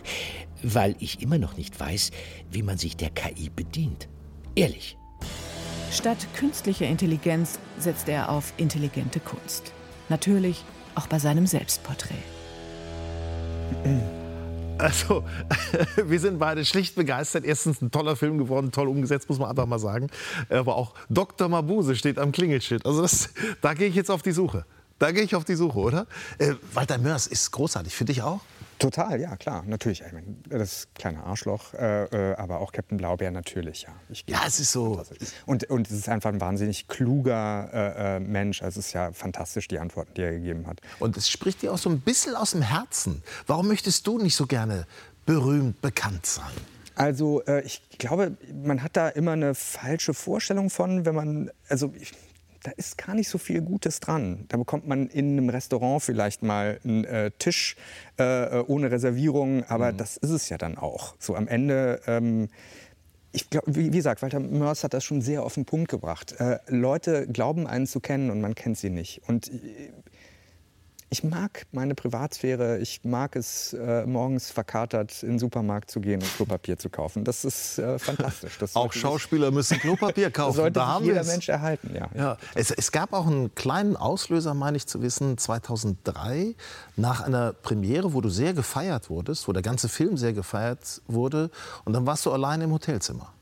Weil 0.61 0.95
ich 0.99 1.23
immer 1.23 1.39
noch 1.39 1.57
nicht 1.57 1.79
weiß, 1.79 2.11
wie 2.51 2.61
man 2.61 2.77
sich 2.77 2.97
der 2.97 3.09
KI 3.09 3.49
bedient. 3.49 4.09
Ehrlich. 4.53 4.95
Statt 5.95 6.27
künstlicher 6.35 6.85
Intelligenz 6.85 7.57
setzt 7.79 8.09
er 8.09 8.27
auf 8.27 8.51
intelligente 8.57 9.21
Kunst. 9.21 9.71
Natürlich 10.09 10.65
auch 10.93 11.07
bei 11.07 11.19
seinem 11.19 11.47
Selbstporträt. 11.47 12.21
Also, 14.77 15.23
wir 16.05 16.19
sind 16.19 16.37
beide 16.37 16.65
schlicht 16.65 16.95
begeistert. 16.95 17.45
Erstens 17.45 17.81
ein 17.81 17.91
toller 17.91 18.17
Film 18.17 18.37
geworden, 18.37 18.73
toll 18.73 18.89
umgesetzt, 18.89 19.29
muss 19.29 19.39
man 19.39 19.49
einfach 19.49 19.67
mal 19.67 19.79
sagen. 19.79 20.09
Aber 20.49 20.75
auch 20.75 20.93
Dr. 21.09 21.47
Mabuse 21.47 21.95
steht 21.95 22.19
am 22.19 22.33
Klingelschild. 22.33 22.85
Also, 22.85 23.01
das, 23.01 23.29
da 23.61 23.73
gehe 23.73 23.87
ich 23.87 23.95
jetzt 23.95 24.11
auf 24.11 24.21
die 24.21 24.33
Suche. 24.33 24.65
Da 24.99 25.11
gehe 25.11 25.23
ich 25.23 25.33
auf 25.33 25.45
die 25.45 25.55
Suche, 25.55 25.79
oder? 25.79 26.07
Äh, 26.39 26.55
Walter 26.73 26.97
Mörs 26.97 27.25
ist 27.25 27.51
großartig. 27.51 27.95
Für 27.95 28.03
dich 28.03 28.21
auch? 28.21 28.41
Total, 28.79 29.19
ja, 29.21 29.35
klar, 29.37 29.63
natürlich. 29.65 30.03
Ich 30.05 30.11
meine, 30.11 30.35
das 30.49 30.87
kleine 30.95 31.23
Arschloch, 31.23 31.73
äh, 31.73 32.03
äh, 32.31 32.35
aber 32.35 32.59
auch 32.59 32.71
Captain 32.71 32.97
Blaubeer 32.97 33.31
natürlich, 33.31 33.83
ja. 33.83 33.89
Ich, 34.09 34.25
ja, 34.27 34.41
es 34.45 34.59
ist 34.59 34.71
so. 34.71 35.01
Und, 35.45 35.63
und 35.69 35.87
es 35.87 35.93
ist 35.93 36.09
einfach 36.09 36.29
ein 36.29 36.41
wahnsinnig 36.41 36.87
kluger 36.87 37.69
äh, 37.73 38.17
äh, 38.17 38.19
Mensch. 38.19 38.61
Also 38.61 38.79
es 38.79 38.87
ist 38.87 38.93
ja 38.93 39.11
fantastisch, 39.13 39.67
die 39.67 39.79
Antworten, 39.79 40.13
die 40.15 40.21
er 40.21 40.33
gegeben 40.33 40.67
hat. 40.67 40.81
Und 40.99 41.15
es 41.15 41.29
spricht 41.29 41.61
dir 41.61 41.73
auch 41.73 41.77
so 41.77 41.89
ein 41.89 42.01
bisschen 42.01 42.35
aus 42.35 42.51
dem 42.51 42.61
Herzen. 42.61 43.23
Warum 43.47 43.67
möchtest 43.67 44.05
du 44.07 44.17
nicht 44.17 44.35
so 44.35 44.45
gerne 44.45 44.85
berühmt, 45.25 45.81
bekannt 45.81 46.25
sein? 46.25 46.51
Also 46.95 47.43
äh, 47.43 47.61
ich 47.61 47.81
glaube, 47.97 48.37
man 48.63 48.81
hat 48.81 48.95
da 48.95 49.09
immer 49.09 49.31
eine 49.31 49.53
falsche 49.55 50.13
Vorstellung 50.13 50.69
von, 50.69 51.05
wenn 51.05 51.15
man, 51.15 51.51
also 51.67 51.93
ich, 51.99 52.13
da 52.65 52.71
ist 52.71 52.97
gar 52.97 53.13
nicht 53.13 53.29
so 53.29 53.37
viel 53.37 53.61
Gutes 53.61 53.99
dran. 53.99 54.45
Da 54.47 54.57
bekommt 54.57 54.87
man 54.87 55.07
in 55.07 55.33
einem 55.33 55.49
Restaurant 55.49 56.01
vielleicht 56.01 56.41
mal 56.41 56.79
einen 56.83 57.05
äh, 57.05 57.29
Tisch 57.37 57.75
äh, 58.17 58.59
ohne 58.61 58.89
Reservierung, 58.89 59.63
aber 59.65 59.91
mhm. 59.91 59.97
das 59.97 60.17
ist 60.17 60.31
es 60.31 60.49
ja 60.49 60.57
dann 60.57 60.77
auch. 60.77 61.15
So 61.19 61.35
am 61.35 61.47
Ende. 61.47 62.01
Ähm, 62.07 62.49
ich 63.31 63.49
glaube, 63.49 63.75
wie, 63.75 63.91
wie, 63.91 63.97
gesagt, 63.97 64.21
Walter 64.21 64.39
Mörs 64.39 64.83
hat 64.83 64.93
das 64.93 65.03
schon 65.03 65.21
sehr 65.21 65.43
auf 65.43 65.55
den 65.55 65.65
Punkt 65.65 65.89
gebracht. 65.91 66.39
Äh, 66.39 66.59
Leute 66.67 67.27
glauben 67.27 67.67
einen 67.67 67.85
zu 67.85 67.99
kennen 67.99 68.31
und 68.31 68.41
man 68.41 68.55
kennt 68.55 68.77
sie 68.77 68.89
nicht. 68.89 69.21
Und 69.27 69.49
äh, 69.49 69.91
ich 71.09 71.23
mag 71.23 71.65
meine 71.71 71.93
Privatsphäre. 71.93 72.79
Ich 72.79 73.03
mag 73.03 73.35
es, 73.35 73.73
äh, 73.73 74.05
morgens 74.05 74.49
verkatert 74.51 75.21
in 75.23 75.31
den 75.31 75.39
Supermarkt 75.39 75.91
zu 75.91 76.01
gehen 76.01 76.21
und 76.21 76.35
Klopapier 76.35 76.77
zu 76.77 76.89
kaufen. 76.89 77.23
Das 77.23 77.45
ist 77.45 77.77
äh, 77.77 77.99
fantastisch. 77.99 78.57
Das 78.57 78.75
auch 78.75 78.91
Schauspieler 78.91 79.51
müssen 79.51 79.77
Klopapier 79.79 80.31
kaufen. 80.31 80.57
sollte 80.57 80.79
da 80.79 80.99
jeder 81.01 81.23
Mensch 81.23 81.47
erhalten, 81.47 81.95
ja. 81.95 82.09
ja. 82.15 82.37
Es, 82.55 82.71
es, 82.71 82.91
gab 82.91 83.13
auch 83.13 83.27
einen 83.27 83.53
kleinen 83.53 83.95
Auslöser, 83.95 84.53
meine 84.53 84.77
ich 84.77 84.87
zu 84.87 85.01
wissen, 85.01 85.37
2003, 85.37 86.55
nach 86.95 87.21
einer 87.21 87.53
Premiere, 87.53 88.13
wo 88.13 88.21
du 88.21 88.29
sehr 88.29 88.53
gefeiert 88.53 89.09
wurdest, 89.09 89.47
wo 89.47 89.53
der 89.53 89.61
ganze 89.61 89.89
Film 89.89 90.17
sehr 90.17 90.33
gefeiert 90.33 91.01
wurde. 91.07 91.51
Und 91.85 91.93
dann 91.93 92.05
warst 92.05 92.25
du 92.25 92.31
allein 92.31 92.61
im 92.61 92.71
Hotelzimmer. 92.71 93.34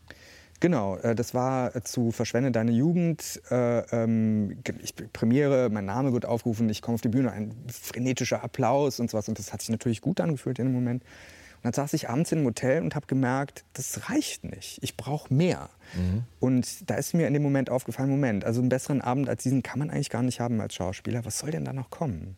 Genau, 0.64 0.96
äh, 0.96 1.14
das 1.14 1.34
war 1.34 1.74
zu 1.84 2.12
Verschwende 2.12 2.50
deine 2.50 2.72
Jugend. 2.72 3.42
Äh, 3.52 3.80
ähm, 3.92 4.60
ich 4.82 4.96
Premiere, 5.12 5.70
mein 5.70 5.84
Name 5.84 6.14
wird 6.14 6.26
aufgerufen, 6.26 6.70
ich 6.70 6.82
komme 6.82 6.96
auf 6.96 7.02
die 7.02 7.10
Bühne, 7.10 7.34
ein 7.34 7.54
frenetischer 7.70 8.42
Applaus 8.42 9.02
und 9.02 9.12
sowas. 9.12 9.28
Und 9.28 9.38
das 9.40 9.52
hat 9.52 9.60
sich 9.60 9.72
natürlich 9.72 10.00
gut 10.00 10.22
angefühlt 10.22 10.60
in 10.60 10.68
dem 10.68 10.74
Moment. 10.74 11.04
Und 11.04 11.64
dann 11.64 11.74
saß 11.74 11.92
ich 11.96 12.08
abends 12.08 12.32
in 12.32 12.38
einem 12.38 12.48
Hotel 12.48 12.82
und 12.82 12.96
habe 12.96 13.08
gemerkt, 13.08 13.66
das 13.74 14.10
reicht 14.10 14.46
nicht. 14.46 14.80
Ich 14.82 14.96
brauche 14.96 15.34
mehr. 15.34 15.70
Mhm. 15.96 16.24
Und 16.40 16.90
da 16.90 16.96
ist 16.96 17.14
mir 17.14 17.28
in 17.28 17.34
dem 17.34 17.44
Moment 17.44 17.70
aufgefallen, 17.70 18.10
Moment, 18.10 18.46
also 18.46 18.62
einen 18.62 18.70
besseren 18.70 19.02
Abend 19.02 19.28
als 19.28 19.44
diesen 19.44 19.64
kann 19.64 19.80
man 19.80 19.90
eigentlich 19.90 20.12
gar 20.12 20.24
nicht 20.24 20.40
haben 20.40 20.62
als 20.62 20.76
Schauspieler. 20.76 21.26
Was 21.26 21.40
soll 21.40 21.52
denn 21.52 21.66
da 21.66 21.74
noch 21.74 21.90
kommen? 21.90 22.38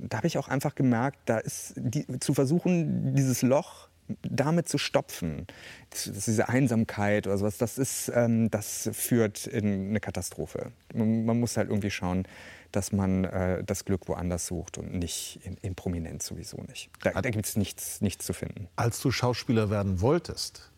Und 0.00 0.12
da 0.12 0.16
habe 0.16 0.26
ich 0.26 0.38
auch 0.38 0.48
einfach 0.48 0.74
gemerkt, 0.74 1.18
da 1.26 1.38
ist 1.38 1.74
die, 1.76 2.04
zu 2.18 2.34
versuchen, 2.34 3.14
dieses 3.14 3.42
Loch 3.42 3.89
damit 4.22 4.68
zu 4.68 4.78
stopfen, 4.78 5.46
das, 5.90 6.10
das 6.12 6.24
diese 6.24 6.48
Einsamkeit 6.48 7.26
oder 7.26 7.38
sowas, 7.38 7.58
das, 7.58 7.78
ist, 7.78 8.10
ähm, 8.14 8.50
das 8.50 8.90
führt 8.92 9.46
in 9.46 9.90
eine 9.90 10.00
Katastrophe. 10.00 10.72
Man, 10.94 11.24
man, 11.24 11.40
muss 11.40 11.56
halt 11.56 11.68
irgendwie 11.68 11.90
schauen, 11.90 12.26
dass 12.72 12.92
man 12.92 13.24
äh, 13.24 13.64
das 13.64 13.84
Glück 13.84 14.08
woanders 14.08 14.46
sucht 14.46 14.78
und 14.78 14.94
nicht 14.94 15.40
in, 15.44 15.56
in 15.62 15.74
Prominenz 15.74 16.26
sowieso 16.26 16.58
nicht. 16.68 16.90
Da, 17.02 17.20
da 17.20 17.30
gibt 17.30 17.46
es 17.46 17.56
nichts, 17.56 18.00
nichts 18.00 18.24
zu 18.24 18.32
finden. 18.32 18.68
Als 18.76 19.00
du 19.00 19.10
Schauspieler 19.10 19.70
werden 19.70 20.00
wolltest, 20.00 20.69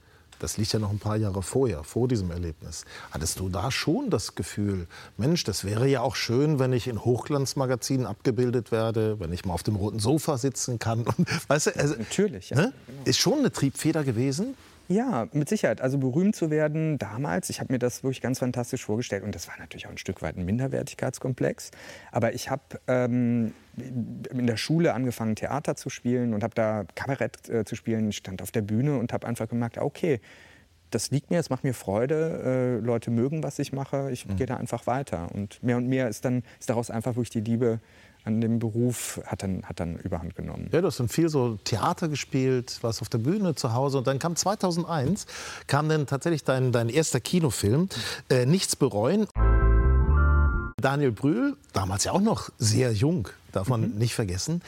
das 0.42 0.56
liegt 0.56 0.72
ja 0.72 0.78
noch 0.78 0.90
ein 0.90 0.98
paar 0.98 1.16
Jahre 1.16 1.42
vorher, 1.42 1.84
vor 1.84 2.08
diesem 2.08 2.30
Erlebnis. 2.30 2.84
Hattest 3.12 3.38
du 3.38 3.48
da 3.48 3.70
schon 3.70 4.10
das 4.10 4.34
Gefühl, 4.34 4.88
Mensch, 5.16 5.44
das 5.44 5.64
wäre 5.64 5.86
ja 5.86 6.00
auch 6.00 6.16
schön, 6.16 6.58
wenn 6.58 6.72
ich 6.72 6.88
in 6.88 7.04
Hochglanzmagazinen 7.04 8.06
abgebildet 8.06 8.72
werde, 8.72 9.20
wenn 9.20 9.32
ich 9.32 9.44
mal 9.44 9.54
auf 9.54 9.62
dem 9.62 9.76
roten 9.76 10.00
Sofa 10.00 10.38
sitzen 10.38 10.78
kann? 10.78 11.04
Und, 11.16 11.28
weißt 11.48 11.68
du, 11.68 11.76
also, 11.76 11.94
Natürlich, 11.96 12.50
ja. 12.50 12.56
Ne? 12.56 12.72
Ist 13.04 13.18
schon 13.18 13.38
eine 13.38 13.52
Triebfeder 13.52 14.02
gewesen? 14.02 14.56
Ja, 14.88 15.28
mit 15.32 15.48
Sicherheit. 15.48 15.80
Also 15.80 15.98
berühmt 15.98 16.36
zu 16.36 16.50
werden 16.50 16.98
damals, 16.98 17.50
ich 17.50 17.60
habe 17.60 17.72
mir 17.72 17.78
das 17.78 18.02
wirklich 18.02 18.20
ganz 18.20 18.40
fantastisch 18.40 18.84
vorgestellt. 18.84 19.22
Und 19.22 19.34
das 19.34 19.48
war 19.48 19.58
natürlich 19.58 19.86
auch 19.86 19.90
ein 19.90 19.98
Stück 19.98 20.22
weit 20.22 20.36
ein 20.36 20.44
Minderwertigkeitskomplex. 20.44 21.70
Aber 22.10 22.34
ich 22.34 22.50
habe 22.50 22.62
ähm, 22.88 23.54
in 23.76 24.46
der 24.46 24.56
Schule 24.56 24.94
angefangen, 24.94 25.36
Theater 25.36 25.76
zu 25.76 25.88
spielen 25.88 26.34
und 26.34 26.42
habe 26.42 26.54
da 26.54 26.84
Kabarett 26.94 27.48
äh, 27.48 27.64
zu 27.64 27.76
spielen. 27.76 28.08
Ich 28.10 28.18
stand 28.18 28.42
auf 28.42 28.50
der 28.50 28.62
Bühne 28.62 28.98
und 28.98 29.12
habe 29.12 29.26
einfach 29.26 29.48
gemerkt, 29.48 29.78
okay, 29.78 30.20
das 30.90 31.10
liegt 31.10 31.30
mir, 31.30 31.40
es 31.40 31.50
macht 31.50 31.64
mir 31.64 31.74
Freude. 31.74 32.78
Äh, 32.82 32.84
Leute 32.84 33.10
mögen, 33.10 33.42
was 33.42 33.58
ich 33.58 33.72
mache. 33.72 34.10
Ich 34.12 34.26
mhm. 34.26 34.36
gehe 34.36 34.46
da 34.46 34.56
einfach 34.56 34.86
weiter. 34.86 35.28
Und 35.32 35.62
mehr 35.62 35.76
und 35.76 35.88
mehr 35.88 36.08
ist 36.08 36.24
dann 36.24 36.42
ist 36.60 36.68
daraus 36.68 36.90
einfach 36.90 37.16
wirklich 37.16 37.30
die 37.30 37.40
Liebe 37.40 37.80
an 38.24 38.40
dem 38.40 38.58
Beruf 38.58 39.20
hat 39.26 39.42
dann, 39.42 39.64
hat 39.64 39.80
dann 39.80 39.96
überhand 39.96 40.36
genommen. 40.36 40.68
Ja, 40.72 40.80
du 40.80 40.86
hast 40.86 41.00
dann 41.00 41.08
viel 41.08 41.28
so 41.28 41.58
Theater 41.64 42.08
gespielt, 42.08 42.78
warst 42.82 43.02
auf 43.02 43.08
der 43.08 43.18
Bühne 43.18 43.54
zu 43.54 43.72
Hause 43.72 43.98
und 43.98 44.06
dann 44.06 44.18
kam 44.18 44.36
2001, 44.36 45.26
kam 45.66 45.88
dann 45.88 46.06
tatsächlich 46.06 46.44
dein, 46.44 46.72
dein 46.72 46.88
erster 46.88 47.20
Kinofilm, 47.20 47.88
äh, 48.30 48.46
Nichts 48.46 48.76
bereuen. 48.76 49.26
Daniel 50.80 51.12
Brühl, 51.12 51.56
damals 51.72 52.04
ja 52.04 52.12
auch 52.12 52.20
noch 52.20 52.50
sehr 52.58 52.92
jung, 52.92 53.28
darf 53.52 53.68
man 53.68 53.92
mhm. 53.92 53.98
nicht 53.98 54.14
vergessen. 54.14 54.62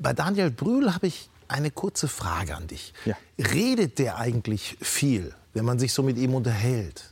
Bei 0.00 0.12
Daniel 0.12 0.50
Brühl 0.50 0.94
habe 0.94 1.06
ich 1.06 1.30
eine 1.46 1.70
kurze 1.70 2.08
Frage 2.08 2.56
an 2.56 2.66
dich. 2.66 2.92
Ja. 3.04 3.16
Redet 3.38 3.98
der 3.98 4.18
eigentlich 4.18 4.76
viel, 4.80 5.34
wenn 5.54 5.64
man 5.64 5.78
sich 5.78 5.92
so 5.92 6.02
mit 6.02 6.18
ihm 6.18 6.34
unterhält? 6.34 7.10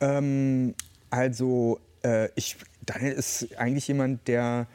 Ähm, 0.00 0.74
also, 1.10 1.78
äh, 2.02 2.28
ich, 2.34 2.56
Daniel 2.84 3.12
ist 3.12 3.56
eigentlich 3.56 3.88
jemand, 3.88 4.28
der 4.28 4.66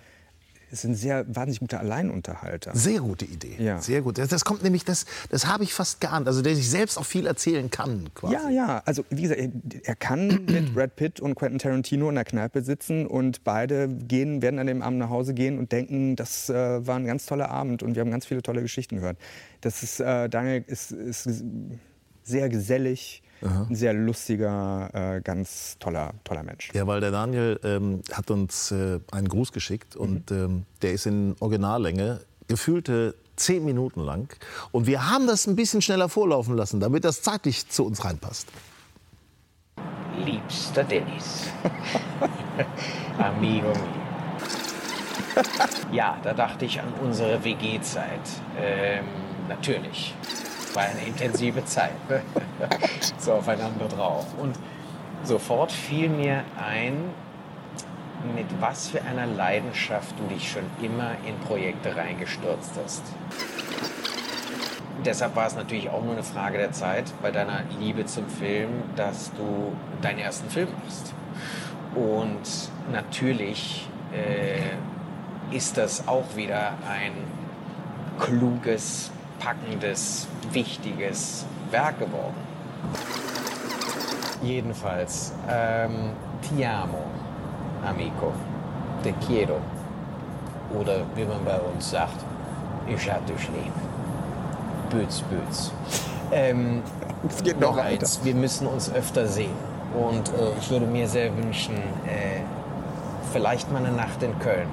ist 0.71 0.83
ein 0.83 0.95
sehr 0.95 1.25
wahnsinnig 1.27 1.59
guter 1.59 1.79
Alleinunterhalter. 1.79 2.75
Sehr 2.75 2.99
gute 2.99 3.25
Idee. 3.25 3.55
Ja. 3.57 3.81
Sehr 3.81 4.01
gut. 4.01 4.17
Das, 4.17 4.45
kommt 4.45 4.63
nämlich, 4.63 4.85
das, 4.85 5.05
das 5.29 5.47
habe 5.47 5.63
ich 5.63 5.73
fast 5.73 6.01
geahnt. 6.01 6.27
Also 6.27 6.41
der 6.41 6.55
sich 6.55 6.69
selbst 6.69 6.97
auch 6.97 7.05
viel 7.05 7.25
erzählen 7.25 7.69
kann. 7.69 8.09
Quasi. 8.13 8.33
Ja, 8.33 8.49
ja. 8.49 8.81
Also 8.85 9.03
wie 9.09 9.23
gesagt, 9.23 9.39
er, 9.39 9.49
er 9.83 9.95
kann 9.95 10.27
mit 10.47 10.73
Brad 10.73 10.95
Pitt 10.95 11.19
und 11.19 11.35
Quentin 11.35 11.59
Tarantino 11.59 12.09
in 12.09 12.15
der 12.15 12.25
Kneipe 12.25 12.61
sitzen 12.61 13.07
und 13.07 13.43
beide 13.43 13.87
gehen, 13.87 14.41
werden 14.41 14.59
an 14.59 14.67
dem 14.67 14.81
Abend 14.81 14.99
nach 14.99 15.09
Hause 15.09 15.33
gehen 15.33 15.57
und 15.57 15.71
denken, 15.71 16.15
das 16.15 16.49
äh, 16.49 16.85
war 16.85 16.95
ein 16.95 17.05
ganz 17.05 17.25
toller 17.25 17.49
Abend 17.49 17.83
und 17.83 17.95
wir 17.95 18.01
haben 18.01 18.11
ganz 18.11 18.25
viele 18.25 18.41
tolle 18.41 18.61
Geschichten 18.61 18.97
gehört. 18.97 19.17
Das 19.61 19.83
ist, 19.83 19.99
äh, 19.99 20.29
Daniel 20.29 20.63
ist, 20.67 20.91
ist 20.91 21.43
sehr 22.23 22.49
gesellig 22.49 23.23
Aha. 23.41 23.67
Ein 23.69 23.75
sehr 23.75 23.93
lustiger, 23.93 24.89
äh, 24.93 25.21
ganz 25.21 25.77
toller, 25.79 26.13
toller 26.23 26.43
Mensch. 26.43 26.71
Ja, 26.73 26.85
weil 26.87 26.99
der 26.99 27.11
Daniel 27.11 27.59
ähm, 27.63 28.01
hat 28.11 28.31
uns 28.31 28.71
äh, 28.71 28.99
einen 29.11 29.29
Gruß 29.29 29.51
geschickt 29.51 29.95
mhm. 29.95 30.01
und 30.01 30.31
ähm, 30.31 30.65
der 30.81 30.93
ist 30.93 31.05
in 31.05 31.35
Originallänge 31.39 32.21
gefühlte 32.47 33.15
zehn 33.35 33.63
Minuten 33.63 34.01
lang. 34.01 34.27
Und 34.71 34.87
wir 34.87 35.09
haben 35.09 35.27
das 35.27 35.47
ein 35.47 35.55
bisschen 35.55 35.81
schneller 35.81 36.09
vorlaufen 36.09 36.55
lassen, 36.55 36.79
damit 36.79 37.05
das 37.05 37.21
zeitlich 37.21 37.69
zu 37.69 37.85
uns 37.85 38.03
reinpasst. 38.03 38.47
Liebster 40.25 40.83
Dennis, 40.83 41.47
amigo 43.17 43.69
mio. 43.69 43.73
Ja, 45.91 46.17
da 46.23 46.33
dachte 46.33 46.65
ich 46.65 46.81
an 46.81 46.93
unsere 47.01 47.43
WG-Zeit. 47.43 48.19
Ähm, 48.57 49.05
natürlich. 49.47 50.13
War 50.73 50.83
eine 50.83 51.01
intensive 51.05 51.65
Zeit. 51.65 51.91
so 53.17 53.33
aufeinander 53.33 53.87
drauf. 53.87 54.25
Und 54.37 54.55
sofort 55.23 55.71
fiel 55.71 56.09
mir 56.09 56.43
ein, 56.57 56.95
mit 58.35 58.47
was 58.59 58.89
für 58.89 59.01
einer 59.01 59.25
Leidenschaft 59.25 60.13
du 60.19 60.33
dich 60.33 60.51
schon 60.51 60.63
immer 60.81 61.11
in 61.25 61.37
Projekte 61.39 61.95
reingestürzt 61.95 62.71
hast. 62.83 63.03
Deshalb 65.05 65.35
war 65.35 65.47
es 65.47 65.55
natürlich 65.55 65.89
auch 65.89 66.03
nur 66.03 66.13
eine 66.13 66.23
Frage 66.23 66.57
der 66.57 66.73
Zeit 66.73 67.05
bei 67.21 67.31
deiner 67.31 67.63
Liebe 67.79 68.05
zum 68.05 68.27
Film, 68.27 68.69
dass 68.97 69.31
du 69.33 69.73
deinen 70.01 70.19
ersten 70.19 70.49
Film 70.49 70.67
machst. 70.83 71.13
Und 71.95 72.69
natürlich 72.91 73.87
äh, 74.13 75.55
ist 75.55 75.77
das 75.77 76.07
auch 76.07 76.35
wieder 76.35 76.73
ein 76.89 77.13
kluges, 78.19 79.11
packendes, 79.39 80.27
wichtiges 80.51 81.45
Werk 81.71 81.99
geworden. 81.99 82.35
Jedenfalls, 84.41 85.33
ähm, 85.49 86.11
ti 86.41 86.65
amo, 86.65 87.03
amico, 87.85 88.31
te 89.03 89.13
quiero. 89.25 89.59
Oder 90.79 91.01
wie 91.15 91.25
man 91.25 91.43
bei 91.43 91.59
uns 91.59 91.89
sagt, 91.89 92.23
ich 92.87 93.11
hab 93.11 93.25
dich 93.25 93.47
lieb. 93.49 93.73
Böts, 94.89 95.21
Böts. 95.23 95.71
Ähm, 96.31 96.81
Es 97.27 97.43
geht 97.43 97.59
noch 97.59 97.75
noch 97.75 97.83
eins, 97.83 98.21
wir 98.23 98.35
müssen 98.35 98.67
uns 98.67 98.91
öfter 98.91 99.27
sehen. 99.27 99.53
Und 99.93 100.29
äh, 100.29 100.57
ich 100.59 100.69
würde 100.69 100.85
mir 100.85 101.07
sehr 101.07 101.35
wünschen, 101.35 101.75
äh, 101.75 102.41
vielleicht 103.33 103.71
mal 103.71 103.83
eine 103.83 103.95
Nacht 103.95 104.21
in 104.23 104.37
Köln. 104.39 104.67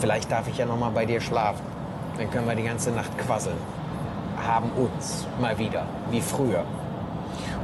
Vielleicht 0.00 0.30
darf 0.30 0.48
ich 0.48 0.58
ja 0.58 0.66
noch 0.66 0.78
mal 0.78 0.90
bei 0.90 1.04
dir 1.04 1.20
schlafen. 1.20 1.75
Dann 2.18 2.30
können 2.30 2.46
wir 2.48 2.54
die 2.54 2.62
ganze 2.64 2.90
Nacht 2.90 3.16
quasseln. 3.18 3.56
Haben 4.46 4.70
uns 4.72 5.26
mal 5.40 5.58
wieder, 5.58 5.86
wie 6.10 6.20
früher. 6.20 6.64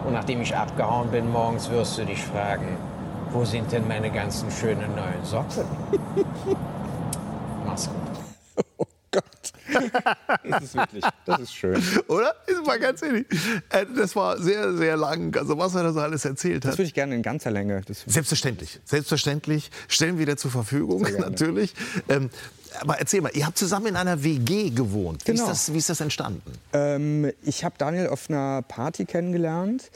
Und 0.04 0.12
nachdem 0.12 0.40
ich 0.42 0.54
abgehauen 0.56 1.10
bin 1.10 1.30
morgens, 1.30 1.70
wirst 1.70 1.98
du 1.98 2.04
dich 2.04 2.22
fragen, 2.22 2.76
wo 3.30 3.44
sind 3.44 3.70
denn 3.72 3.86
meine 3.88 4.10
ganzen 4.10 4.50
schönen 4.50 4.94
neuen 4.94 5.24
Socken? 5.24 5.64
Mach's 7.66 7.88
gut. 7.88 9.12
Das 10.44 10.62
ist 10.64 10.74
wirklich, 10.74 11.04
das 11.24 11.40
ist 11.40 11.54
schön. 11.54 11.82
Oder? 12.08 12.34
Ist 12.46 12.66
mal 12.66 12.78
ganz 12.78 13.00
ehrlich. 13.02 13.26
Äh, 13.70 13.86
Das 13.96 14.14
war 14.16 14.38
sehr, 14.38 14.74
sehr 14.74 14.96
lang. 14.96 15.34
Also 15.36 15.56
was 15.56 15.74
er 15.74 15.84
da 15.84 15.92
so 15.92 16.00
alles 16.00 16.24
erzählt 16.24 16.64
Das 16.64 16.72
hat. 16.72 16.78
würde 16.78 16.88
ich 16.88 16.94
gerne 16.94 17.14
in 17.14 17.22
ganzer 17.22 17.50
Länge. 17.50 17.80
Das 17.86 18.02
Selbstverständlich. 18.06 18.80
Selbstverständlich. 18.84 19.70
Stellen 19.88 20.18
wir 20.18 20.26
dir 20.26 20.36
zur 20.36 20.50
Verfügung, 20.50 21.02
natürlich. 21.18 21.74
Ähm, 22.08 22.28
aber 22.80 22.98
erzähl 22.98 23.20
mal, 23.20 23.30
ihr 23.35 23.46
habt 23.46 23.58
zusammen 23.58 23.87
in 23.87 23.96
einer 23.96 24.22
WG 24.24 24.70
gewohnt. 24.70 25.22
Wie, 25.26 25.32
Genau. 25.32 25.44
ist, 25.44 25.50
das, 25.68 25.72
wie 25.74 25.78
ist 25.78 25.88
das 25.90 26.00
entstanden? 26.00 26.52
Ähm, 26.72 27.30
ich 27.42 27.64
habe 27.64 27.74
Daniel 27.78 28.08
auf 28.08 28.28
einer 28.30 28.62
Party 28.62 29.04
kennengelernt. 29.04 29.90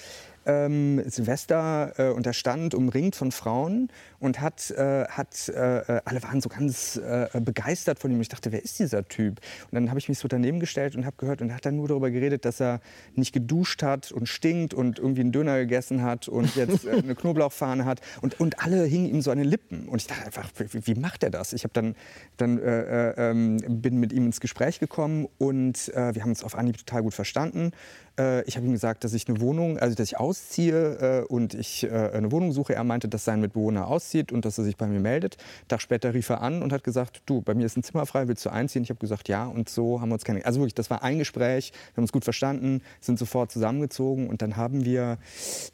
Ähm, 0.48 1.02
Silvester 1.10 1.92
äh, 1.98 2.10
und 2.10 2.24
er 2.24 2.32
stand 2.32 2.72
umringt 2.72 3.16
von 3.16 3.32
Frauen 3.32 3.90
und 4.18 4.40
hat, 4.40 4.70
äh, 4.70 5.06
hat 5.08 5.48
äh, 5.48 6.00
alle 6.04 6.22
waren 6.22 6.40
so 6.40 6.48
ganz 6.48 6.96
äh, 6.96 7.28
begeistert 7.40 7.98
von 7.98 8.10
ihm. 8.10 8.20
Ich 8.20 8.28
dachte, 8.28 8.52
wer 8.52 8.62
ist 8.62 8.78
dieser 8.78 9.06
Typ? 9.06 9.40
Und 9.64 9.74
dann 9.74 9.88
habe 9.88 9.98
ich 9.98 10.08
mich 10.08 10.18
so 10.18 10.28
daneben 10.28 10.60
gestellt 10.60 10.96
und 10.96 11.06
habe 11.06 11.16
gehört 11.18 11.42
und 11.42 11.50
er 11.50 11.56
hat 11.56 11.66
dann 11.66 11.76
nur 11.76 11.88
darüber 11.88 12.10
geredet, 12.10 12.44
dass 12.44 12.60
er 12.60 12.80
nicht 13.14 13.32
geduscht 13.32 13.82
hat 13.82 14.12
und 14.12 14.28
stinkt 14.28 14.74
und 14.74 14.98
irgendwie 14.98 15.22
einen 15.22 15.32
Döner 15.32 15.58
gegessen 15.58 16.02
hat 16.02 16.28
und 16.28 16.54
jetzt 16.56 16.84
äh, 16.84 16.92
eine 16.92 17.14
Knoblauchfahne 17.14 17.84
hat 17.84 18.00
und, 18.20 18.40
und 18.40 18.62
alle 18.62 18.84
hingen 18.84 19.06
ihm 19.06 19.22
so 19.22 19.30
an 19.30 19.38
den 19.38 19.46
Lippen 19.46 19.88
und 19.88 20.00
ich 20.00 20.06
dachte 20.06 20.26
einfach, 20.26 20.50
wie, 20.56 20.86
wie 20.86 20.94
macht 20.94 21.22
er 21.22 21.30
das? 21.30 21.52
Ich 21.52 21.64
habe 21.64 21.72
dann, 21.74 21.94
dann 22.36 22.58
äh, 22.58 23.10
äh, 23.10 23.30
ähm, 23.30 23.58
bin 23.68 23.98
mit 23.98 24.12
ihm 24.12 24.26
ins 24.26 24.40
Gespräch 24.40 24.80
gekommen 24.80 25.28
und 25.38 25.88
äh, 25.94 26.14
wir 26.14 26.22
haben 26.22 26.30
uns 26.30 26.44
auf 26.44 26.56
Anhieb 26.56 26.78
total 26.78 27.02
gut 27.02 27.14
verstanden. 27.14 27.72
Äh, 28.18 28.42
ich 28.44 28.56
habe 28.56 28.66
ihm 28.66 28.72
gesagt, 28.72 29.04
dass 29.04 29.12
ich 29.14 29.28
eine 29.28 29.40
Wohnung, 29.40 29.78
also 29.78 29.94
dass 29.94 30.08
ich 30.08 30.18
ausziehe 30.18 31.22
äh, 31.22 31.26
und 31.26 31.54
ich 31.54 31.84
äh, 31.84 31.88
eine 31.88 32.32
Wohnung 32.32 32.52
suche. 32.52 32.74
Er 32.74 32.84
meinte, 32.84 33.08
dass 33.08 33.24
sein 33.24 33.40
Mitbewohner 33.40 33.88
auszieht 34.06 34.32
und 34.32 34.44
dass 34.44 34.58
er 34.58 34.64
sich 34.64 34.76
bei 34.76 34.86
mir 34.86 35.00
meldet. 35.00 35.36
Tag 35.68 35.80
später 35.82 36.14
rief 36.14 36.28
er 36.30 36.40
an 36.40 36.62
und 36.62 36.72
hat 36.72 36.84
gesagt, 36.84 37.22
du, 37.26 37.40
bei 37.42 37.54
mir 37.54 37.66
ist 37.66 37.76
ein 37.76 37.82
Zimmer 37.82 38.06
frei, 38.06 38.28
willst 38.28 38.44
du 38.44 38.50
einziehen? 38.50 38.82
Ich 38.82 38.90
habe 38.90 39.00
gesagt, 39.00 39.28
ja. 39.28 39.46
Und 39.46 39.68
so 39.68 40.00
haben 40.00 40.08
wir 40.10 40.14
uns 40.14 40.24
kennengelernt. 40.24 40.46
Also 40.46 40.60
wirklich, 40.60 40.74
das 40.74 40.90
war 40.90 41.02
ein 41.02 41.18
Gespräch, 41.18 41.72
wir 41.72 41.96
haben 41.96 42.04
uns 42.04 42.12
gut 42.12 42.24
verstanden, 42.24 42.82
sind 43.00 43.18
sofort 43.18 43.50
zusammengezogen 43.50 44.28
und 44.28 44.42
dann 44.42 44.56
haben 44.56 44.84
wir 44.84 45.18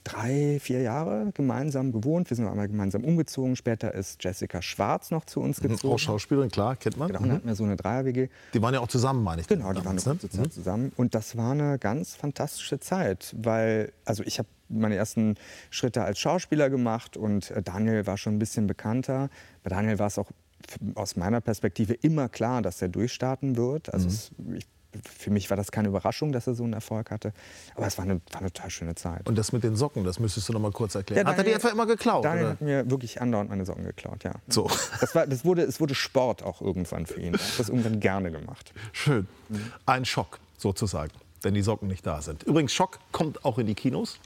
drei, 0.05 0.59
vier 0.61 0.81
Jahre 0.83 1.31
gemeinsam 1.35 1.93
gewohnt. 1.93 2.31
Wir 2.31 2.37
sind 2.37 2.47
einmal 2.47 2.69
gemeinsam 2.69 3.05
umgezogen. 3.05 3.57
Später 3.57 3.93
ist 3.95 4.23
Jessica 4.25 4.63
Schwarz 4.63 5.11
noch 5.11 5.25
zu 5.25 5.41
uns 5.41 5.61
gezogen. 5.61 5.95
Auch 5.95 5.99
Schauspielerin, 5.99 6.51
klar, 6.51 6.77
kennt 6.77 6.97
man. 6.97 7.09
Genau, 7.09 7.23
Mhm. 7.23 7.33
hatten 7.33 7.47
wir 7.47 7.55
so 7.55 7.65
eine 7.65 7.77
Dreier-WG. 7.77 8.29
Die 8.55 8.63
waren 8.63 8.75
ja 8.75 8.81
auch 8.81 8.89
zusammen, 8.89 9.23
meine 9.23 9.43
ich. 9.43 9.47
Genau, 9.49 9.71
die 9.73 9.85
waren 9.85 9.97
damals, 9.97 10.07
eine 10.07 10.15
ne? 10.15 10.29
Zeit 10.31 10.53
zusammen. 10.53 10.93
Und 10.97 11.15
das 11.15 11.37
war 11.37 11.53
eine 11.53 11.79
ganz 11.79 12.15
fantastische 12.17 12.81
Zeit, 12.81 13.35
weil, 13.39 13.93
also 14.05 14.23
ich 14.25 14.39
habe 14.39 14.49
meine 14.73 14.97
ersten 14.97 15.37
Schritte 15.71 16.03
als 16.03 16.19
Schauspieler 16.19 16.71
gemacht 16.71 17.17
und 17.17 17.51
äh, 17.51 17.63
Daniel 17.63 18.07
war 18.07 18.17
schon 18.17 18.35
ein 18.37 18.39
bisschen 18.39 18.67
bekannter. 18.67 19.29
Bei 19.63 19.71
Daniel 19.71 19.99
war 19.99 20.07
es 20.09 20.19
auch 20.19 20.31
aus 20.95 21.17
meiner 21.17 21.41
Perspektive 21.41 21.93
immer 21.95 22.29
klar, 22.29 22.63
dass 22.63 22.81
er 22.83 22.89
durchstarten 22.89 23.57
wird. 23.57 23.93
Also 23.93 24.07
Mhm. 24.09 24.13
es, 24.15 24.31
ich, 24.59 24.67
für 25.11 25.31
mich 25.31 25.49
war 25.49 25.57
das 25.57 25.73
keine 25.73 25.89
Überraschung, 25.89 26.33
dass 26.33 26.47
er 26.47 26.55
so 26.55 26.65
einen 26.65 26.75
Erfolg 26.75 27.11
hatte. 27.11 27.33
Aber 27.75 27.87
es 27.87 27.97
war 27.97 28.05
eine, 28.05 28.21
war 28.31 28.41
eine 28.43 28.53
total 28.53 28.69
schöne 28.71 28.95
Zeit. 28.95 29.27
Und 29.27 29.39
das 29.39 29.51
mit 29.51 29.65
den 29.65 29.75
Socken, 29.75 30.05
das 30.05 30.21
müsstest 30.21 30.49
du 30.51 30.53
noch 30.53 30.61
mal 30.61 30.71
kurz 30.71 30.95
erklären. 30.95 31.27
Hat 31.27 31.39
er 31.39 31.45
die 31.45 31.51
Daniel- 31.51 31.57
etwa 31.57 31.69
immer 31.71 31.87
geklaut? 31.87 32.25
Daniel 32.25 32.45
oder? 32.45 32.53
hat 32.53 32.61
mir 32.61 32.91
wirklich 32.91 33.21
andauernd 33.23 33.49
meine 33.49 33.65
Socken 33.65 33.85
geklaut, 33.85 34.23
ja. 34.23 34.35
So. 34.49 34.71
Das, 35.01 35.15
war, 35.15 35.27
das, 35.27 35.45
wurde, 35.47 35.63
es 35.63 35.81
wurde 35.81 35.95
Sport 35.95 36.43
auch 36.43 36.61
irgendwann 36.61 37.07
für 37.07 37.21
ihn. 37.21 37.33
Er 37.35 37.41
hat 37.41 37.59
das 37.59 37.69
irgendwann 37.71 38.01
gerne 38.01 38.31
gemacht. 38.31 38.75
Schön. 38.93 39.27
Ein 39.87 40.05
Schock 40.05 40.39
sozusagen, 40.59 41.11
wenn 41.41 41.55
die 41.55 41.63
Socken 41.63 41.89
nicht 41.89 42.07
da 42.07 42.21
sind. 42.21 42.43
Übrigens, 42.43 42.75
Schock 42.75 42.99
kommt 43.13 43.45
auch 43.47 43.59
in 43.59 43.67
die 43.67 43.75
Kinos. 43.75 44.19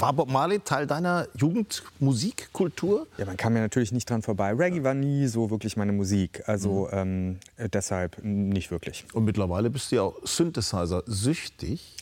War 0.00 0.12
Bob 0.12 0.30
Marley 0.30 0.60
Teil 0.60 0.86
deiner 0.86 1.26
Jugendmusikkultur? 1.36 3.06
Ja, 3.16 3.26
man 3.26 3.36
kam 3.36 3.56
ja 3.56 3.62
natürlich 3.62 3.90
nicht 3.90 4.08
dran 4.08 4.22
vorbei. 4.22 4.52
Reggae 4.52 4.84
war 4.84 4.94
nie 4.94 5.26
so 5.26 5.50
wirklich 5.50 5.76
meine 5.76 5.92
Musik. 5.92 6.42
Also 6.46 6.88
ähm, 6.92 7.38
äh, 7.56 7.68
deshalb 7.68 8.18
nicht 8.22 8.70
wirklich. 8.70 9.04
Und 9.12 9.24
mittlerweile 9.24 9.70
bist 9.70 9.90
du 9.90 9.96
ja 9.96 10.02
auch 10.02 10.16
Synthesizer-süchtig. 10.24 11.96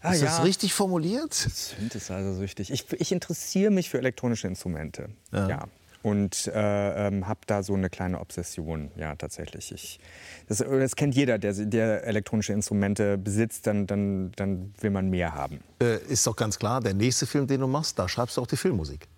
Ah, 0.00 0.12
ist 0.12 0.20
ja. 0.20 0.26
das 0.26 0.44
richtig 0.44 0.74
formuliert? 0.74 1.32
Synthesizer-süchtig. 1.32 2.70
Ich, 2.70 2.92
ich 2.92 3.12
interessiere 3.12 3.70
mich 3.70 3.88
für 3.88 3.98
elektronische 3.98 4.46
Instrumente. 4.46 5.08
Ja. 5.32 5.66
Und 6.02 6.46
äh, 6.54 7.08
ähm, 7.08 7.26
habe 7.26 7.40
da 7.46 7.62
so 7.62 7.74
eine 7.74 7.90
kleine 7.90 8.20
Obsession, 8.20 8.90
ja, 8.96 9.16
tatsächlich. 9.16 9.72
Ich, 9.72 10.00
das, 10.46 10.58
das 10.58 10.94
kennt 10.94 11.14
jeder, 11.16 11.38
der, 11.38 11.52
der 11.52 12.04
elektronische 12.06 12.52
Instrumente 12.52 13.18
besitzt, 13.18 13.66
dann, 13.66 13.86
dann, 13.86 14.32
dann 14.36 14.72
will 14.80 14.90
man 14.90 15.10
mehr 15.10 15.34
haben. 15.34 15.60
Äh, 15.82 15.98
ist 16.08 16.26
doch 16.26 16.36
ganz 16.36 16.58
klar, 16.58 16.80
der 16.80 16.94
nächste 16.94 17.26
Film, 17.26 17.46
den 17.46 17.60
du 17.60 17.66
machst, 17.66 17.98
da 17.98 18.08
schreibst 18.08 18.36
du 18.36 18.42
auch 18.42 18.46
die 18.46 18.56
Filmmusik. 18.56 19.08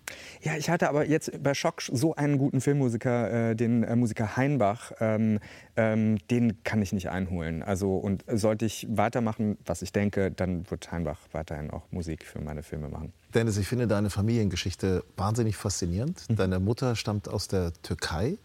Ja, 0.41 0.55
ich 0.57 0.69
hatte 0.69 0.89
aber 0.89 1.05
jetzt 1.05 1.43
bei 1.43 1.53
Schock 1.53 1.81
so 1.81 2.15
einen 2.15 2.37
guten 2.37 2.61
Filmmusiker, 2.61 3.51
äh, 3.51 3.55
den 3.55 3.83
äh, 3.83 3.95
Musiker 3.95 4.35
Heinbach, 4.35 4.91
ähm, 4.99 5.39
ähm, 5.75 6.17
den 6.29 6.63
kann 6.63 6.81
ich 6.81 6.93
nicht 6.93 7.09
einholen. 7.09 7.63
Also 7.63 7.95
und 7.95 8.23
sollte 8.27 8.65
ich 8.65 8.87
weitermachen, 8.89 9.57
was 9.65 9.81
ich 9.81 9.91
denke, 9.91 10.31
dann 10.31 10.69
wird 10.69 10.91
Heinbach 10.91 11.19
weiterhin 11.31 11.69
auch 11.69 11.83
Musik 11.91 12.25
für 12.25 12.39
meine 12.39 12.63
Filme 12.63 12.89
machen. 12.89 13.13
Dennis, 13.33 13.57
ich 13.57 13.67
finde 13.67 13.87
deine 13.87 14.09
Familiengeschichte 14.09 15.03
wahnsinnig 15.15 15.55
faszinierend. 15.55 16.23
Mhm. 16.29 16.35
Deine 16.35 16.59
Mutter 16.59 16.95
stammt 16.95 17.29
aus 17.29 17.47
der 17.47 17.71
Türkei, 17.81 18.37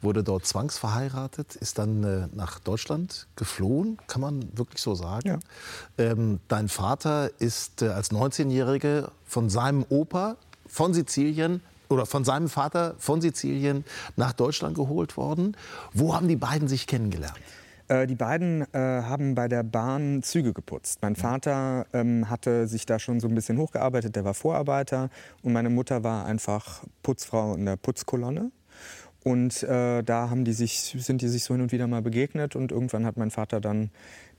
wurde 0.00 0.24
dort 0.24 0.46
zwangsverheiratet, 0.46 1.56
ist 1.56 1.78
dann 1.78 2.04
äh, 2.04 2.28
nach 2.32 2.58
Deutschland 2.58 3.26
geflohen, 3.36 3.98
kann 4.06 4.20
man 4.20 4.56
wirklich 4.56 4.80
so 4.80 4.94
sagen. 4.94 5.40
Ähm, 5.98 6.40
dein 6.48 6.68
Vater 6.68 7.30
ist 7.38 7.82
äh, 7.82 7.88
als 7.88 8.10
19-Jährige 8.10 9.10
von 9.24 9.50
seinem 9.50 9.84
Opa 9.88 10.36
von 10.70 10.94
Sizilien 10.94 11.60
oder 11.88 12.06
von 12.06 12.24
seinem 12.24 12.48
Vater 12.48 12.94
von 12.98 13.20
Sizilien 13.20 13.84
nach 14.16 14.32
Deutschland 14.32 14.76
geholt 14.76 15.16
worden. 15.16 15.56
Wo 15.92 16.14
haben 16.14 16.28
die 16.28 16.36
beiden 16.36 16.68
sich 16.68 16.86
kennengelernt? 16.86 17.40
Äh, 17.88 18.06
die 18.06 18.14
beiden 18.14 18.62
äh, 18.72 18.78
haben 18.78 19.34
bei 19.34 19.48
der 19.48 19.64
Bahn 19.64 20.22
Züge 20.22 20.52
geputzt. 20.52 21.00
Mein 21.02 21.16
Vater 21.16 21.86
ähm, 21.92 22.30
hatte 22.30 22.68
sich 22.68 22.86
da 22.86 22.98
schon 22.98 23.18
so 23.18 23.26
ein 23.26 23.34
bisschen 23.34 23.58
hochgearbeitet, 23.58 24.14
der 24.14 24.24
war 24.24 24.34
Vorarbeiter 24.34 25.10
und 25.42 25.52
meine 25.52 25.70
Mutter 25.70 26.04
war 26.04 26.24
einfach 26.24 26.84
Putzfrau 27.02 27.54
in 27.54 27.66
der 27.66 27.76
Putzkolonne. 27.76 28.52
Und 29.22 29.62
äh, 29.62 30.02
da 30.02 30.30
haben 30.30 30.44
die 30.44 30.52
sich, 30.52 30.96
sind 30.98 31.20
die 31.20 31.28
sich 31.28 31.44
so 31.44 31.54
hin 31.54 31.62
und 31.62 31.72
wieder 31.72 31.86
mal 31.86 32.00
begegnet 32.00 32.56
und 32.56 32.72
irgendwann 32.72 33.04
hat 33.04 33.16
mein 33.16 33.30
Vater 33.30 33.60
dann 33.60 33.90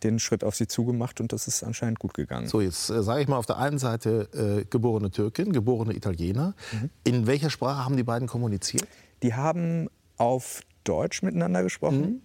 den 0.04 0.17
Schritt 0.17 0.44
auf 0.44 0.56
sie 0.56 0.67
zugemacht 0.67 1.22
und 1.22 1.32
das 1.32 1.48
ist 1.48 1.63
anscheinend 1.63 2.00
gut 2.00 2.15
gegangen. 2.15 2.48
So, 2.48 2.62
jetzt 2.62 2.89
äh, 2.89 3.04
sage 3.04 3.22
ich 3.22 3.28
mal 3.28 3.38
auf 3.38 3.46
der 3.46 3.58
einen 3.58 3.78
Seite 3.78 4.62
äh, 4.62 4.65
geborene 4.65 5.12
Türkin, 5.12 5.54
geborene 5.54 5.96
Italiener. 5.96 6.56
In 7.04 7.28
welcher 7.28 7.52
Sprache 7.52 7.86
haben 7.86 7.96
die 7.96 8.04
beiden 8.04 8.28
kommuniziert? 8.28 8.88
Die 9.22 9.36
haben 9.36 9.89
auf 10.17 10.62
Deutsch 10.84 11.22
miteinander 11.22 11.62
gesprochen. 11.62 12.22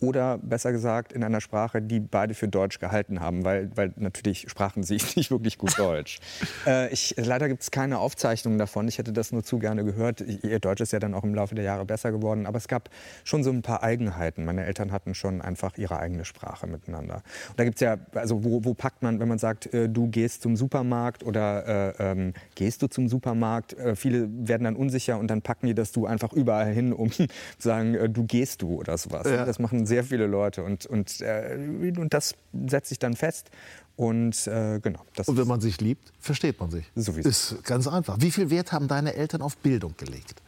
Oder 0.00 0.38
besser 0.38 0.72
gesagt 0.72 1.12
in 1.12 1.24
einer 1.24 1.40
Sprache, 1.40 1.82
die 1.82 2.00
beide 2.00 2.34
für 2.34 2.48
Deutsch 2.48 2.78
gehalten 2.78 3.20
haben, 3.20 3.44
weil, 3.44 3.70
weil 3.74 3.92
natürlich 3.96 4.48
sprachen 4.48 4.82
sie 4.82 5.00
nicht 5.16 5.30
wirklich 5.30 5.58
gut 5.58 5.78
Deutsch. 5.78 6.18
äh, 6.66 6.92
ich, 6.92 7.14
leider 7.16 7.48
gibt 7.48 7.62
es 7.62 7.70
keine 7.70 7.98
Aufzeichnungen 7.98 8.58
davon. 8.58 8.86
Ich 8.88 8.98
hätte 8.98 9.12
das 9.12 9.32
nur 9.32 9.42
zu 9.42 9.58
gerne 9.58 9.84
gehört. 9.84 10.20
Ihr 10.20 10.60
Deutsch 10.60 10.80
ist 10.80 10.92
ja 10.92 10.98
dann 10.98 11.14
auch 11.14 11.24
im 11.24 11.34
Laufe 11.34 11.54
der 11.54 11.64
Jahre 11.64 11.84
besser 11.84 12.12
geworden, 12.12 12.46
aber 12.46 12.58
es 12.58 12.68
gab 12.68 12.90
schon 13.24 13.42
so 13.42 13.50
ein 13.50 13.62
paar 13.62 13.82
Eigenheiten. 13.82 14.44
Meine 14.44 14.64
Eltern 14.64 14.92
hatten 14.92 15.14
schon 15.14 15.40
einfach 15.40 15.76
ihre 15.78 15.98
eigene 15.98 16.24
Sprache 16.24 16.66
miteinander. 16.66 17.22
Und 17.48 17.58
da 17.58 17.64
gibt 17.64 17.76
es 17.76 17.80
ja, 17.80 17.96
also 18.14 18.44
wo, 18.44 18.64
wo, 18.64 18.74
packt 18.74 19.02
man, 19.02 19.18
wenn 19.18 19.28
man 19.28 19.38
sagt, 19.38 19.72
äh, 19.74 19.88
du 19.88 20.08
gehst 20.08 20.42
zum 20.42 20.56
Supermarkt 20.56 21.24
oder 21.24 21.98
äh, 21.98 22.10
ähm, 22.10 22.34
gehst 22.54 22.82
du 22.82 22.86
zum 22.86 23.08
Supermarkt? 23.08 23.72
Äh, 23.74 23.96
viele 23.96 24.28
werden 24.30 24.64
dann 24.64 24.76
unsicher 24.76 25.18
und 25.18 25.28
dann 25.28 25.42
packen 25.42 25.66
die 25.66 25.74
das 25.74 25.92
du 25.92 26.06
einfach 26.06 26.32
überall 26.32 26.72
hin, 26.72 26.92
um 26.92 27.10
zu 27.12 27.26
sagen, 27.58 27.94
äh, 27.94 28.08
du 28.08 28.24
gehst 28.24 28.62
du 28.62 28.76
oder 28.76 28.96
sowas. 28.96 29.26
Ja. 29.26 29.44
Das 29.44 29.58
machen 29.58 29.87
sehr 29.88 30.04
viele 30.04 30.26
Leute 30.26 30.62
und, 30.62 30.86
und, 30.86 31.20
äh, 31.20 31.92
und 31.96 32.14
das 32.14 32.34
setzt 32.66 32.88
sich 32.90 32.98
dann 32.98 33.16
fest. 33.16 33.50
Und 33.96 34.46
äh, 34.46 34.78
genau. 34.80 35.00
und 35.26 35.36
wenn 35.36 35.48
man 35.48 35.60
sich 35.60 35.80
liebt, 35.80 36.12
versteht 36.20 36.60
man 36.60 36.70
sich. 36.70 36.84
Sowieso. 36.94 37.28
Ist 37.28 37.64
ganz 37.64 37.88
einfach. 37.88 38.16
Wie 38.20 38.30
viel 38.30 38.48
Wert 38.48 38.70
haben 38.70 38.86
deine 38.86 39.14
Eltern 39.14 39.42
auf 39.42 39.56
Bildung 39.56 39.94
gelegt? 39.96 40.40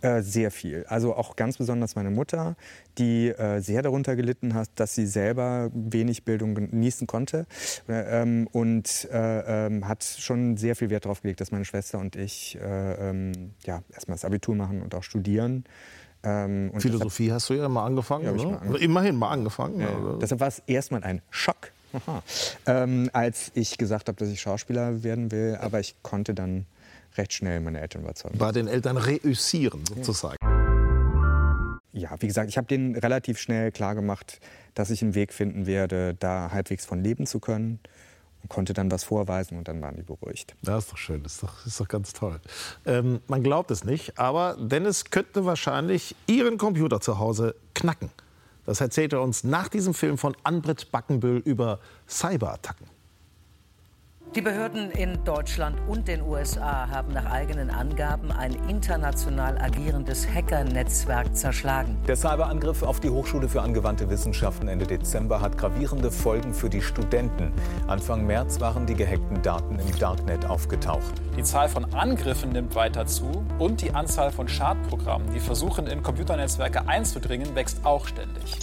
Äh, 0.00 0.22
sehr 0.22 0.52
viel. 0.52 0.84
Also 0.88 1.14
auch 1.14 1.34
ganz 1.34 1.58
besonders 1.58 1.96
meine 1.96 2.10
Mutter, 2.10 2.56
die 2.98 3.28
äh, 3.28 3.60
sehr 3.60 3.82
darunter 3.82 4.14
gelitten 4.14 4.54
hat, 4.54 4.68
dass 4.76 4.94
sie 4.94 5.06
selber 5.06 5.70
wenig 5.74 6.24
Bildung 6.24 6.54
genießen 6.54 7.08
konnte 7.08 7.46
äh, 7.88 8.22
ähm, 8.22 8.48
und 8.52 9.08
äh, 9.10 9.66
ähm, 9.66 9.88
hat 9.88 10.04
schon 10.04 10.56
sehr 10.56 10.76
viel 10.76 10.90
Wert 10.90 11.04
darauf 11.04 11.22
gelegt, 11.22 11.40
dass 11.40 11.50
meine 11.50 11.64
Schwester 11.64 11.98
und 11.98 12.14
ich 12.14 12.56
äh, 12.60 13.10
ähm, 13.10 13.54
ja, 13.64 13.82
erstmal 13.92 14.14
das 14.14 14.24
Abitur 14.24 14.54
machen 14.54 14.82
und 14.82 14.94
auch 14.94 15.02
studieren. 15.02 15.64
Ähm, 16.22 16.72
Philosophie 16.78 17.32
hast 17.32 17.48
du 17.48 17.54
ja 17.54 17.68
mal 17.68 17.86
angefangen, 17.86 18.24
ja, 18.24 18.32
ne? 18.32 18.60
mal 18.64 18.76
Immerhin 18.76 19.16
mal 19.16 19.30
angefangen. 19.30 19.80
Ja, 19.80 19.88
ja. 19.88 20.16
Deshalb 20.20 20.40
war 20.40 20.48
es 20.48 20.62
erstmal 20.66 21.04
ein 21.04 21.22
Schock, 21.30 21.72
ähm, 22.66 23.08
als 23.12 23.52
ich 23.54 23.78
gesagt 23.78 24.08
habe, 24.08 24.18
dass 24.18 24.28
ich 24.28 24.40
Schauspieler 24.40 25.02
werden 25.02 25.30
will. 25.30 25.56
Aber 25.60 25.80
ich 25.80 25.94
konnte 26.02 26.34
dann 26.34 26.66
recht 27.16 27.32
schnell 27.32 27.60
meine 27.60 27.80
Eltern 27.80 28.02
überzeugen. 28.02 28.38
Bei 28.38 28.52
den 28.52 28.66
Eltern 28.68 28.96
reüssieren 28.96 29.84
sozusagen. 29.86 30.36
Ja, 31.92 32.10
wie 32.20 32.26
gesagt, 32.26 32.48
ich 32.48 32.56
habe 32.56 32.66
denen 32.66 32.94
relativ 32.96 33.38
schnell 33.38 33.72
klar 33.72 33.94
gemacht, 33.94 34.40
dass 34.74 34.90
ich 34.90 35.02
einen 35.02 35.14
Weg 35.14 35.32
finden 35.32 35.66
werde, 35.66 36.14
da 36.14 36.50
halbwegs 36.52 36.84
von 36.84 37.02
leben 37.02 37.26
zu 37.26 37.40
können 37.40 37.80
konnte 38.48 38.72
dann 38.72 38.90
was 38.90 39.04
vorweisen 39.04 39.58
und 39.58 39.68
dann 39.68 39.82
waren 39.82 39.96
die 39.96 40.02
beruhigt. 40.02 40.54
Das 40.62 40.84
ist 40.84 40.92
doch 40.92 40.96
schön, 40.96 41.22
das 41.22 41.34
ist 41.34 41.42
doch, 41.42 41.54
das 41.56 41.66
ist 41.66 41.80
doch 41.80 41.88
ganz 41.88 42.12
toll. 42.12 42.40
Ähm, 42.86 43.20
man 43.26 43.42
glaubt 43.42 43.70
es 43.70 43.84
nicht, 43.84 44.18
aber 44.18 44.56
Dennis 44.58 45.06
könnte 45.06 45.44
wahrscheinlich 45.44 46.14
Ihren 46.26 46.56
Computer 46.58 47.00
zu 47.00 47.18
Hause 47.18 47.54
knacken. 47.74 48.10
Das 48.64 48.80
erzählt 48.80 49.12
er 49.14 49.22
uns 49.22 49.44
nach 49.44 49.68
diesem 49.68 49.94
Film 49.94 50.18
von 50.18 50.36
Anbrit 50.44 50.92
Backenbüll 50.92 51.38
über 51.38 51.80
Cyberattacken. 52.06 52.86
Die 54.34 54.42
Behörden 54.42 54.90
in 54.90 55.24
Deutschland 55.24 55.78
und 55.88 56.06
den 56.06 56.20
USA 56.20 56.90
haben 56.90 57.14
nach 57.14 57.24
eigenen 57.24 57.70
Angaben 57.70 58.30
ein 58.30 58.52
international 58.68 59.56
agierendes 59.56 60.28
Hackernetzwerk 60.28 61.34
zerschlagen. 61.34 61.96
Der 62.06 62.14
Cyberangriff 62.14 62.82
auf 62.82 63.00
die 63.00 63.08
Hochschule 63.08 63.48
für 63.48 63.62
angewandte 63.62 64.10
Wissenschaften 64.10 64.68
Ende 64.68 64.86
Dezember 64.86 65.40
hat 65.40 65.56
gravierende 65.56 66.10
Folgen 66.10 66.52
für 66.52 66.68
die 66.68 66.82
Studenten. 66.82 67.52
Anfang 67.86 68.26
März 68.26 68.60
waren 68.60 68.84
die 68.84 68.94
gehackten 68.94 69.40
Daten 69.40 69.78
im 69.78 69.98
Darknet 69.98 70.44
aufgetaucht. 70.44 71.14
Die 71.38 71.42
Zahl 71.42 71.70
von 71.70 71.86
Angriffen 71.94 72.50
nimmt 72.50 72.74
weiter 72.74 73.06
zu 73.06 73.46
und 73.58 73.80
die 73.80 73.92
Anzahl 73.92 74.30
von 74.30 74.46
Schadprogrammen, 74.46 75.32
die 75.32 75.40
versuchen, 75.40 75.86
in 75.86 76.02
Computernetzwerke 76.02 76.86
einzudringen, 76.86 77.54
wächst 77.54 77.82
auch 77.86 78.06
ständig. 78.06 78.58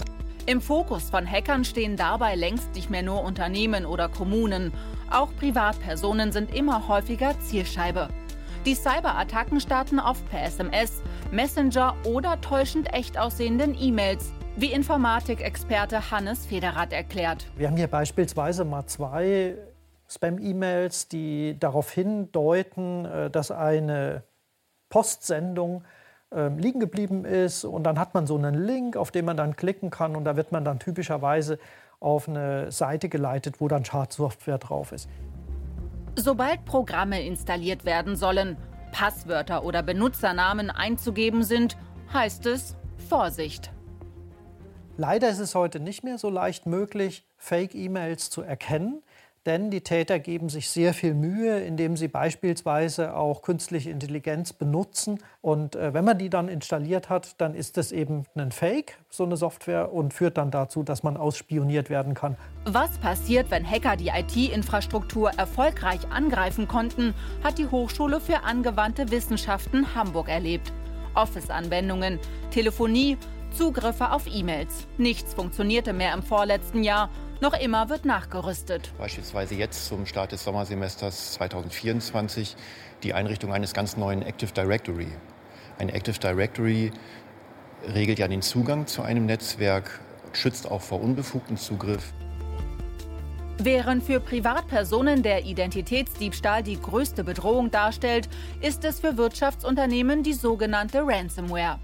Im 0.47 0.62
Fokus 0.62 1.10
von 1.10 1.25
Hackern 1.25 1.65
stehen 1.65 1.97
dabei 1.97 2.36
längst 2.36 2.75
nicht 2.75 2.91
mehr 2.91 3.01
nur 3.01 3.23
Unternehmen 3.23 3.88
oder 3.88 4.10
Kommunen. 4.10 4.71
Auch 5.11 5.29
Privatpersonen 5.35 6.31
sind 6.31 6.53
immer 6.53 6.87
häufiger 6.87 7.39
Zielscheibe. 7.39 8.09
Die 8.65 8.73
Cyberattacken 8.73 9.59
starten 9.59 9.99
oft 9.99 10.27
per 10.29 10.43
SMS, 10.43 11.03
Messenger 11.31 11.95
oder 12.05 12.41
täuschend 12.41 12.91
echt 12.93 13.17
aussehenden 13.17 13.75
E-Mails, 13.79 14.31
wie 14.55 14.71
Informatikexperte 14.71 16.09
Hannes 16.09 16.47
Federath 16.47 16.91
erklärt. 16.91 17.45
Wir 17.55 17.67
haben 17.67 17.77
hier 17.77 17.87
beispielsweise 17.87 18.65
mal 18.65 18.87
zwei 18.87 19.55
Spam-E-Mails, 20.07 21.07
die 21.07 21.59
darauf 21.59 21.91
hindeuten, 21.91 23.05
äh, 23.05 23.29
dass 23.29 23.51
eine 23.51 24.23
Postsendung 24.89 25.83
ähm, 26.31 26.57
liegen 26.57 26.79
geblieben 26.79 27.25
ist. 27.25 27.65
Und 27.65 27.83
dann 27.83 27.99
hat 27.99 28.13
man 28.13 28.25
so 28.25 28.35
einen 28.35 28.55
Link, 28.55 28.97
auf 28.97 29.11
den 29.11 29.25
man 29.25 29.37
dann 29.37 29.55
klicken 29.55 29.91
kann. 29.91 30.15
Und 30.15 30.25
da 30.25 30.35
wird 30.35 30.51
man 30.51 30.65
dann 30.65 30.79
typischerweise 30.79 31.59
auf 32.05 32.29
eine 32.29 32.71
Seite 32.71 33.09
geleitet, 33.09 33.59
wo 33.59 33.67
dann 33.67 33.83
Schadsoftware 33.83 34.59
drauf 34.59 34.91
ist. 34.91 35.09
Sobald 36.15 36.63
Programme 36.63 37.21
installiert 37.21 37.83
werden 37.83 38.15
sollen, 38.15 38.57
Passwörter 38.91 39.65
oder 39.65 39.83
Benutzernamen 39.83 40.69
einzugeben 40.69 41.43
sind, 41.43 41.75
heißt 42.13 42.45
es 42.45 42.77
Vorsicht. 43.09 43.71
Leider 44.97 45.29
ist 45.29 45.39
es 45.39 45.55
heute 45.55 45.81
nicht 45.81 46.05
mehr 46.05 46.17
so 46.17 46.29
leicht 46.29 46.65
möglich, 46.67 47.27
Fake-E-Mails 47.37 48.29
zu 48.29 48.41
erkennen. 48.41 49.01
Denn 49.45 49.69
die 49.69 49.81
Täter 49.81 50.17
geben 50.17 50.49
sich 50.49 50.69
sehr 50.71 50.95
viel 50.95 51.13
Mühe, 51.13 51.60
indem 51.60 51.97
sie 51.97 52.08
beispielsweise 52.08 53.15
auch 53.15 53.43
künstliche 53.43 53.91
Intelligenz 53.91 54.53
benutzen. 54.53 55.19
Und 55.41 55.75
äh, 55.75 55.93
wenn 55.93 56.03
man 56.03 56.17
die 56.17 56.31
dann 56.31 56.47
installiert 56.47 57.10
hat, 57.10 57.39
dann 57.39 57.53
ist 57.53 57.77
das 57.77 57.91
eben 57.91 58.25
ein 58.36 58.51
Fake, 58.51 58.97
so 59.12 59.23
eine 59.23 59.38
Software, 59.38 59.93
und 59.93 60.15
führt 60.15 60.38
dann 60.38 60.49
dazu, 60.49 60.81
dass 60.81 61.03
man 61.03 61.15
ausspioniert 61.15 61.91
werden 61.91 62.15
kann. 62.15 62.38
Was 62.65 62.97
passiert, 62.97 63.51
wenn 63.51 63.69
Hacker 63.69 63.95
die 63.97 64.08
IT-Infrastruktur 64.08 65.29
erfolgreich 65.38 66.08
angreifen 66.10 66.67
konnten, 66.67 67.13
hat 67.43 67.60
die 67.60 67.67
Hochschule 67.67 68.19
für 68.19 68.43
angewandte 68.43 69.12
Wissenschaften 69.12 69.93
Hamburg 69.93 70.27
erlebt. 70.27 70.73
Office-Anwendungen, 71.13 72.19
Telefonie, 72.49 73.17
Zugriffe 73.51 74.12
auf 74.12 74.23
E-Mails. 74.27 74.88
Nichts 74.97 75.34
funktionierte 75.34 75.93
mehr 75.93 76.13
im 76.13 76.23
vorletzten 76.23 76.84
Jahr 76.84 77.10
noch 77.41 77.53
immer 77.53 77.89
wird 77.89 78.05
nachgerüstet. 78.05 78.91
Beispielsweise 78.97 79.55
jetzt 79.55 79.87
zum 79.87 80.05
Start 80.05 80.31
des 80.31 80.43
Sommersemesters 80.43 81.33
2024 81.33 82.55
die 83.03 83.13
Einrichtung 83.13 83.53
eines 83.53 83.73
ganz 83.73 83.97
neuen 83.97 84.21
Active 84.21 84.51
Directory. 84.51 85.07
Ein 85.77 85.89
Active 85.89 86.19
Directory 86.19 86.91
regelt 87.93 88.19
ja 88.19 88.27
den 88.27 88.41
Zugang 88.41 88.87
zu 88.87 89.01
einem 89.01 89.25
Netzwerk, 89.25 89.99
schützt 90.33 90.69
auch 90.69 90.81
vor 90.81 91.01
unbefugtem 91.01 91.57
Zugriff. 91.57 92.13
Während 93.57 94.03
für 94.03 94.19
Privatpersonen 94.19 95.23
der 95.23 95.45
Identitätsdiebstahl 95.45 96.61
die 96.61 96.79
größte 96.79 97.23
Bedrohung 97.23 97.71
darstellt, 97.71 98.27
ist 98.61 98.83
es 98.83 98.99
für 98.99 99.15
Wirtschaftsunternehmen 99.17 100.23
die 100.23 100.33
sogenannte 100.33 101.01
Ransomware. 101.05 101.79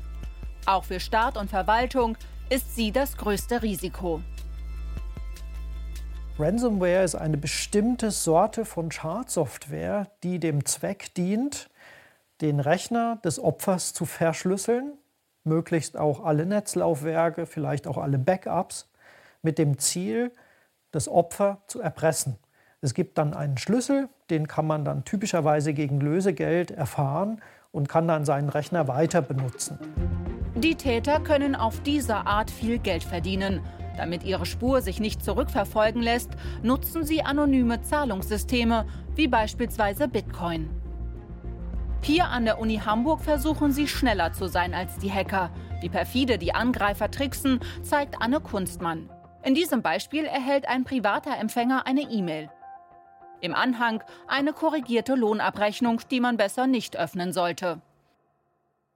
Auch 0.65 0.83
für 0.83 0.99
Staat 0.99 1.37
und 1.37 1.49
Verwaltung 1.49 2.17
ist 2.49 2.75
sie 2.75 2.91
das 2.91 3.15
größte 3.15 3.61
Risiko. 3.61 4.21
Ransomware 6.41 7.04
ist 7.04 7.13
eine 7.13 7.38
bestimmte 7.38 8.10
Sorte 8.10 8.65
von 8.65 8.89
Schadsoftware, 8.89 10.08
die 10.23 10.39
dem 10.39 10.65
Zweck 10.65 11.13
dient, 11.13 11.69
den 12.41 12.60
Rechner 12.60 13.17
des 13.23 13.38
Opfers 13.39 13.93
zu 13.93 14.06
verschlüsseln, 14.06 14.93
möglichst 15.43 15.97
auch 15.97 16.25
alle 16.25 16.47
Netzlaufwerke, 16.47 17.45
vielleicht 17.45 17.86
auch 17.86 17.99
alle 17.99 18.17
Backups, 18.17 18.89
mit 19.43 19.60
dem 19.60 19.77
Ziel, 19.77 20.32
das 20.89 21.08
Opfer 21.08 21.62
zu 21.67 21.80
erpressen. 21.80 22.38
Es 22.82 22.95
gibt 22.95 23.19
dann 23.19 23.36
einen 23.36 23.60
Schlüssel, 23.60 24.10
den 24.32 24.47
kann 24.47 24.65
man 24.65 24.84
dann 24.84 25.06
typischerweise 25.06 25.75
gegen 25.75 26.01
Lösegeld 26.01 26.71
erfahren 26.71 27.39
und 27.71 27.88
kann 27.88 28.08
dann 28.08 28.25
seinen 28.25 28.49
Rechner 28.49 28.88
weiter 28.88 29.21
benutzen. 29.21 29.77
Die 30.56 30.73
Täter 30.73 31.19
können 31.19 31.56
auf 31.56 31.82
diese 31.82 32.15
Art 32.15 32.49
viel 32.49 32.80
Geld 32.80 33.04
verdienen. 33.04 33.62
Damit 33.97 34.23
ihre 34.23 34.45
Spur 34.45 34.82
sich 34.82 34.99
nicht 34.99 35.23
zurückverfolgen 35.23 36.01
lässt, 36.01 36.32
nutzen 36.63 37.04
sie 37.04 37.23
anonyme 37.23 37.82
Zahlungssysteme 37.82 38.86
wie 39.15 39.27
beispielsweise 39.27 40.08
Bitcoin. 40.08 40.69
Hier 42.04 42.30
an 42.30 42.45
der 42.45 42.60
Uni 42.60 42.77
Hamburg 42.77 43.21
versuchen 43.21 43.71
sie 43.71 43.88
schneller 43.88 44.34
zu 44.34 44.47
sein 44.47 44.73
als 44.73 44.97
die 44.97 45.12
Hacker. 45.12 45.51
Wie 45.82 45.89
perfide 45.89 46.39
die 46.39 46.56
Angreifer 46.56 47.12
tricksen, 47.12 47.60
zeigt 47.84 48.15
Anne 48.19 48.39
Kunstmann. 48.39 49.10
In 49.43 49.54
diesem 49.54 49.82
Beispiel 49.82 50.25
erhält 50.25 50.67
ein 50.67 50.84
privater 50.84 51.38
Empfänger 51.38 51.86
eine 51.86 52.01
E-Mail. 52.01 52.49
Im 53.39 53.56
Anhang 53.56 54.04
eine 54.27 54.54
korrigierte 54.54 55.15
Lohnabrechnung, 55.15 56.01
die 56.10 56.19
man 56.19 56.38
besser 56.38 56.67
nicht 56.67 56.97
öffnen 56.97 57.34
sollte. 57.34 57.82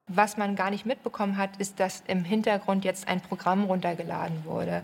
Was 0.08 0.38
man 0.38 0.56
gar 0.56 0.70
nicht 0.70 0.86
mitbekommen 0.86 1.36
hat, 1.36 1.58
ist, 1.58 1.80
dass 1.80 2.04
im 2.06 2.24
Hintergrund 2.24 2.86
jetzt 2.86 3.08
ein 3.08 3.22
Programm 3.22 3.64
runtergeladen 3.64 4.46
wurde, 4.46 4.84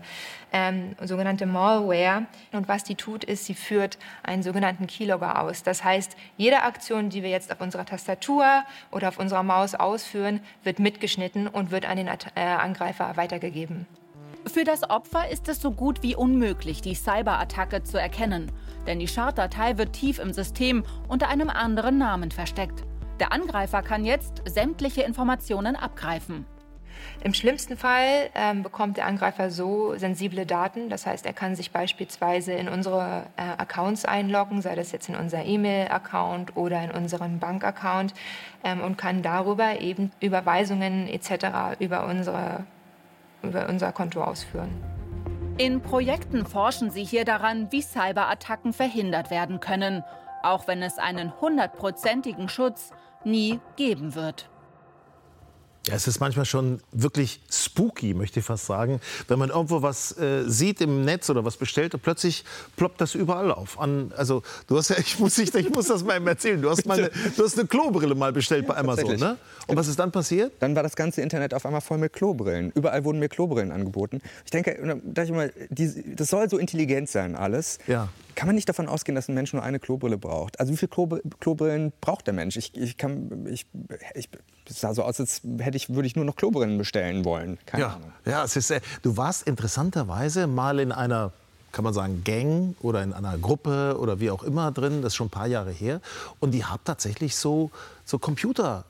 ähm, 0.52 0.96
sogenannte 1.00 1.46
Malware. 1.46 2.26
Und 2.50 2.66
was 2.66 2.82
die 2.82 2.96
tut, 2.96 3.22
ist, 3.22 3.44
sie 3.44 3.54
führt 3.54 3.98
einen 4.24 4.42
sogenannten 4.42 4.88
Keylogger 4.88 5.40
aus. 5.40 5.62
Das 5.62 5.84
heißt, 5.84 6.16
jede 6.36 6.62
Aktion, 6.62 7.08
die 7.08 7.22
wir 7.22 7.30
jetzt 7.30 7.52
auf 7.52 7.60
unserer 7.60 7.84
Tastatur 7.84 8.64
oder 8.90 9.06
auf 9.06 9.20
unserer 9.20 9.44
Maus 9.44 9.76
ausführen, 9.76 10.40
wird 10.64 10.80
mitgeschnitten 10.80 11.46
und 11.46 11.70
wird 11.70 11.88
an 11.88 11.98
den 11.98 12.08
äh, 12.08 12.40
Angreifer 12.40 13.16
weitergegeben. 13.16 13.86
Für 14.52 14.64
das 14.64 14.90
Opfer 14.90 15.28
ist 15.28 15.48
es 15.48 15.60
so 15.60 15.70
gut 15.70 16.02
wie 16.02 16.16
unmöglich, 16.16 16.82
die 16.82 16.96
Cyberattacke 16.96 17.84
zu 17.84 17.96
erkennen. 17.96 18.50
Denn 18.88 18.98
die 18.98 19.06
Schaddatei 19.06 19.78
wird 19.78 19.92
tief 19.92 20.18
im 20.18 20.32
System 20.32 20.82
unter 21.06 21.28
einem 21.28 21.48
anderen 21.48 21.96
Namen 21.96 22.32
versteckt. 22.32 22.82
Der 23.22 23.30
Angreifer 23.30 23.82
kann 23.82 24.04
jetzt 24.04 24.42
sämtliche 24.46 25.02
Informationen 25.02 25.76
abgreifen. 25.76 26.44
Im 27.22 27.34
schlimmsten 27.34 27.76
Fall 27.76 28.30
ähm, 28.34 28.64
bekommt 28.64 28.96
der 28.96 29.06
Angreifer 29.06 29.52
so 29.52 29.96
sensible 29.96 30.44
Daten, 30.44 30.88
das 30.88 31.06
heißt, 31.06 31.24
er 31.24 31.32
kann 31.32 31.54
sich 31.54 31.70
beispielsweise 31.70 32.50
in 32.50 32.68
unsere 32.68 33.26
äh, 33.36 33.42
Accounts 33.42 34.04
einloggen, 34.06 34.60
sei 34.60 34.74
das 34.74 34.90
jetzt 34.90 35.08
in 35.08 35.14
unser 35.14 35.44
E-Mail-Account 35.44 36.56
oder 36.56 36.82
in 36.82 36.90
unseren 36.90 37.38
Bank-Account 37.38 38.12
ähm, 38.64 38.80
und 38.80 38.98
kann 38.98 39.22
darüber 39.22 39.80
eben 39.80 40.10
Überweisungen 40.18 41.06
etc. 41.06 41.78
über, 41.78 42.06
unsere, 42.06 42.64
über 43.44 43.68
unser 43.68 43.92
Konto 43.92 44.20
ausführen. 44.20 44.82
In 45.58 45.80
Projekten 45.80 46.44
forschen 46.44 46.90
sie 46.90 47.04
hier 47.04 47.24
daran, 47.24 47.70
wie 47.70 47.82
Cyberattacken 47.82 48.72
verhindert 48.72 49.30
werden 49.30 49.60
können, 49.60 50.02
auch 50.42 50.66
wenn 50.66 50.82
es 50.82 50.98
einen 50.98 51.40
hundertprozentigen 51.40 52.48
Schutz 52.48 52.90
nie 53.24 53.60
geben 53.76 54.14
wird. 54.14 54.48
Ja, 55.88 55.94
es 55.94 56.06
ist 56.06 56.20
manchmal 56.20 56.44
schon 56.44 56.80
wirklich 56.92 57.40
spooky, 57.50 58.14
möchte 58.14 58.38
ich 58.38 58.46
fast 58.46 58.66
sagen, 58.66 59.00
wenn 59.26 59.40
man 59.40 59.50
irgendwo 59.50 59.82
was 59.82 60.16
äh, 60.16 60.44
sieht 60.46 60.80
im 60.80 61.04
Netz 61.04 61.28
oder 61.28 61.44
was 61.44 61.56
bestellt 61.56 61.92
und 61.94 62.04
plötzlich 62.04 62.44
ploppt 62.76 63.00
das 63.00 63.16
überall 63.16 63.50
auf. 63.50 63.80
An, 63.80 64.12
also 64.16 64.44
du 64.68 64.78
hast 64.78 64.90
ja, 64.90 64.96
ich 64.98 65.18
muss, 65.18 65.36
ich, 65.38 65.52
ich 65.52 65.70
muss 65.70 65.88
das 65.88 66.04
mal 66.04 66.24
erzählen. 66.24 66.62
Du 66.62 66.70
hast, 66.70 66.86
mal 66.86 66.98
eine, 66.98 67.10
du 67.36 67.44
hast 67.44 67.58
eine 67.58 67.66
Klobrille 67.66 68.14
mal 68.14 68.32
bestellt 68.32 68.68
bei 68.68 68.76
Amazon, 68.76 69.16
ne? 69.16 69.38
Und 69.66 69.76
was 69.76 69.88
ist 69.88 69.98
dann 69.98 70.12
passiert? 70.12 70.52
Dann 70.60 70.76
war 70.76 70.84
das 70.84 70.94
ganze 70.94 71.20
Internet 71.20 71.52
auf 71.52 71.66
einmal 71.66 71.80
voll 71.80 71.98
mit 71.98 72.12
Klobrillen. 72.12 72.70
Überall 72.76 73.04
wurden 73.04 73.18
mir 73.18 73.28
Klobrillen 73.28 73.72
angeboten. 73.72 74.20
Ich 74.44 74.52
denke, 74.52 75.00
da 75.02 75.24
ich 75.24 75.30
immer, 75.30 75.48
die, 75.70 76.14
das 76.14 76.28
soll 76.28 76.48
so 76.48 76.58
intelligent 76.58 77.08
sein 77.08 77.34
alles. 77.34 77.78
Ja. 77.88 78.08
Kann 78.34 78.46
man 78.46 78.54
nicht 78.54 78.68
davon 78.68 78.88
ausgehen, 78.88 79.14
dass 79.14 79.28
ein 79.28 79.34
Mensch 79.34 79.52
nur 79.52 79.62
eine 79.62 79.78
Klobrille 79.78 80.18
braucht? 80.18 80.60
Also 80.60 80.72
wie 80.72 80.76
viele 80.76 80.88
Klo 80.88 81.08
Klobrillen 81.40 81.92
braucht 82.00 82.26
der 82.26 82.34
Mensch? 82.34 82.56
Ich, 82.56 82.76
ich 82.76 82.96
kann, 82.96 83.46
ich, 83.46 83.66
ich, 84.14 84.28
es 84.68 84.80
sah 84.80 84.94
so 84.94 85.02
aus, 85.02 85.20
als 85.20 85.42
hätte 85.58 85.76
ich, 85.76 85.90
würde 85.90 86.06
ich 86.06 86.16
nur 86.16 86.24
noch 86.24 86.36
Klobrillen 86.36 86.78
bestellen 86.78 87.24
wollen. 87.24 87.58
Keine 87.66 87.82
ja, 87.82 87.88
Ahnung. 87.94 88.12
ja 88.24 88.44
es 88.44 88.56
ist, 88.56 88.70
äh, 88.70 88.80
du 89.02 89.16
warst 89.16 89.46
interessanterweise 89.46 90.46
mal 90.46 90.78
in 90.80 90.92
einer 90.92 91.32
kann 91.72 91.84
man 91.84 91.94
sagen, 91.94 92.22
Gang 92.22 92.76
oder 92.82 93.02
in 93.02 93.14
einer 93.14 93.38
Gruppe 93.38 93.96
oder 93.98 94.20
wie 94.20 94.30
auch 94.30 94.42
immer 94.42 94.70
drin, 94.72 95.00
das 95.00 95.12
ist 95.12 95.16
schon 95.16 95.28
ein 95.28 95.30
paar 95.30 95.46
Jahre 95.46 95.72
her. 95.72 96.02
Und 96.38 96.50
die 96.50 96.66
hat 96.66 96.82
tatsächlich 96.84 97.34
so, 97.34 97.70
so 98.04 98.18
Computer 98.18 98.84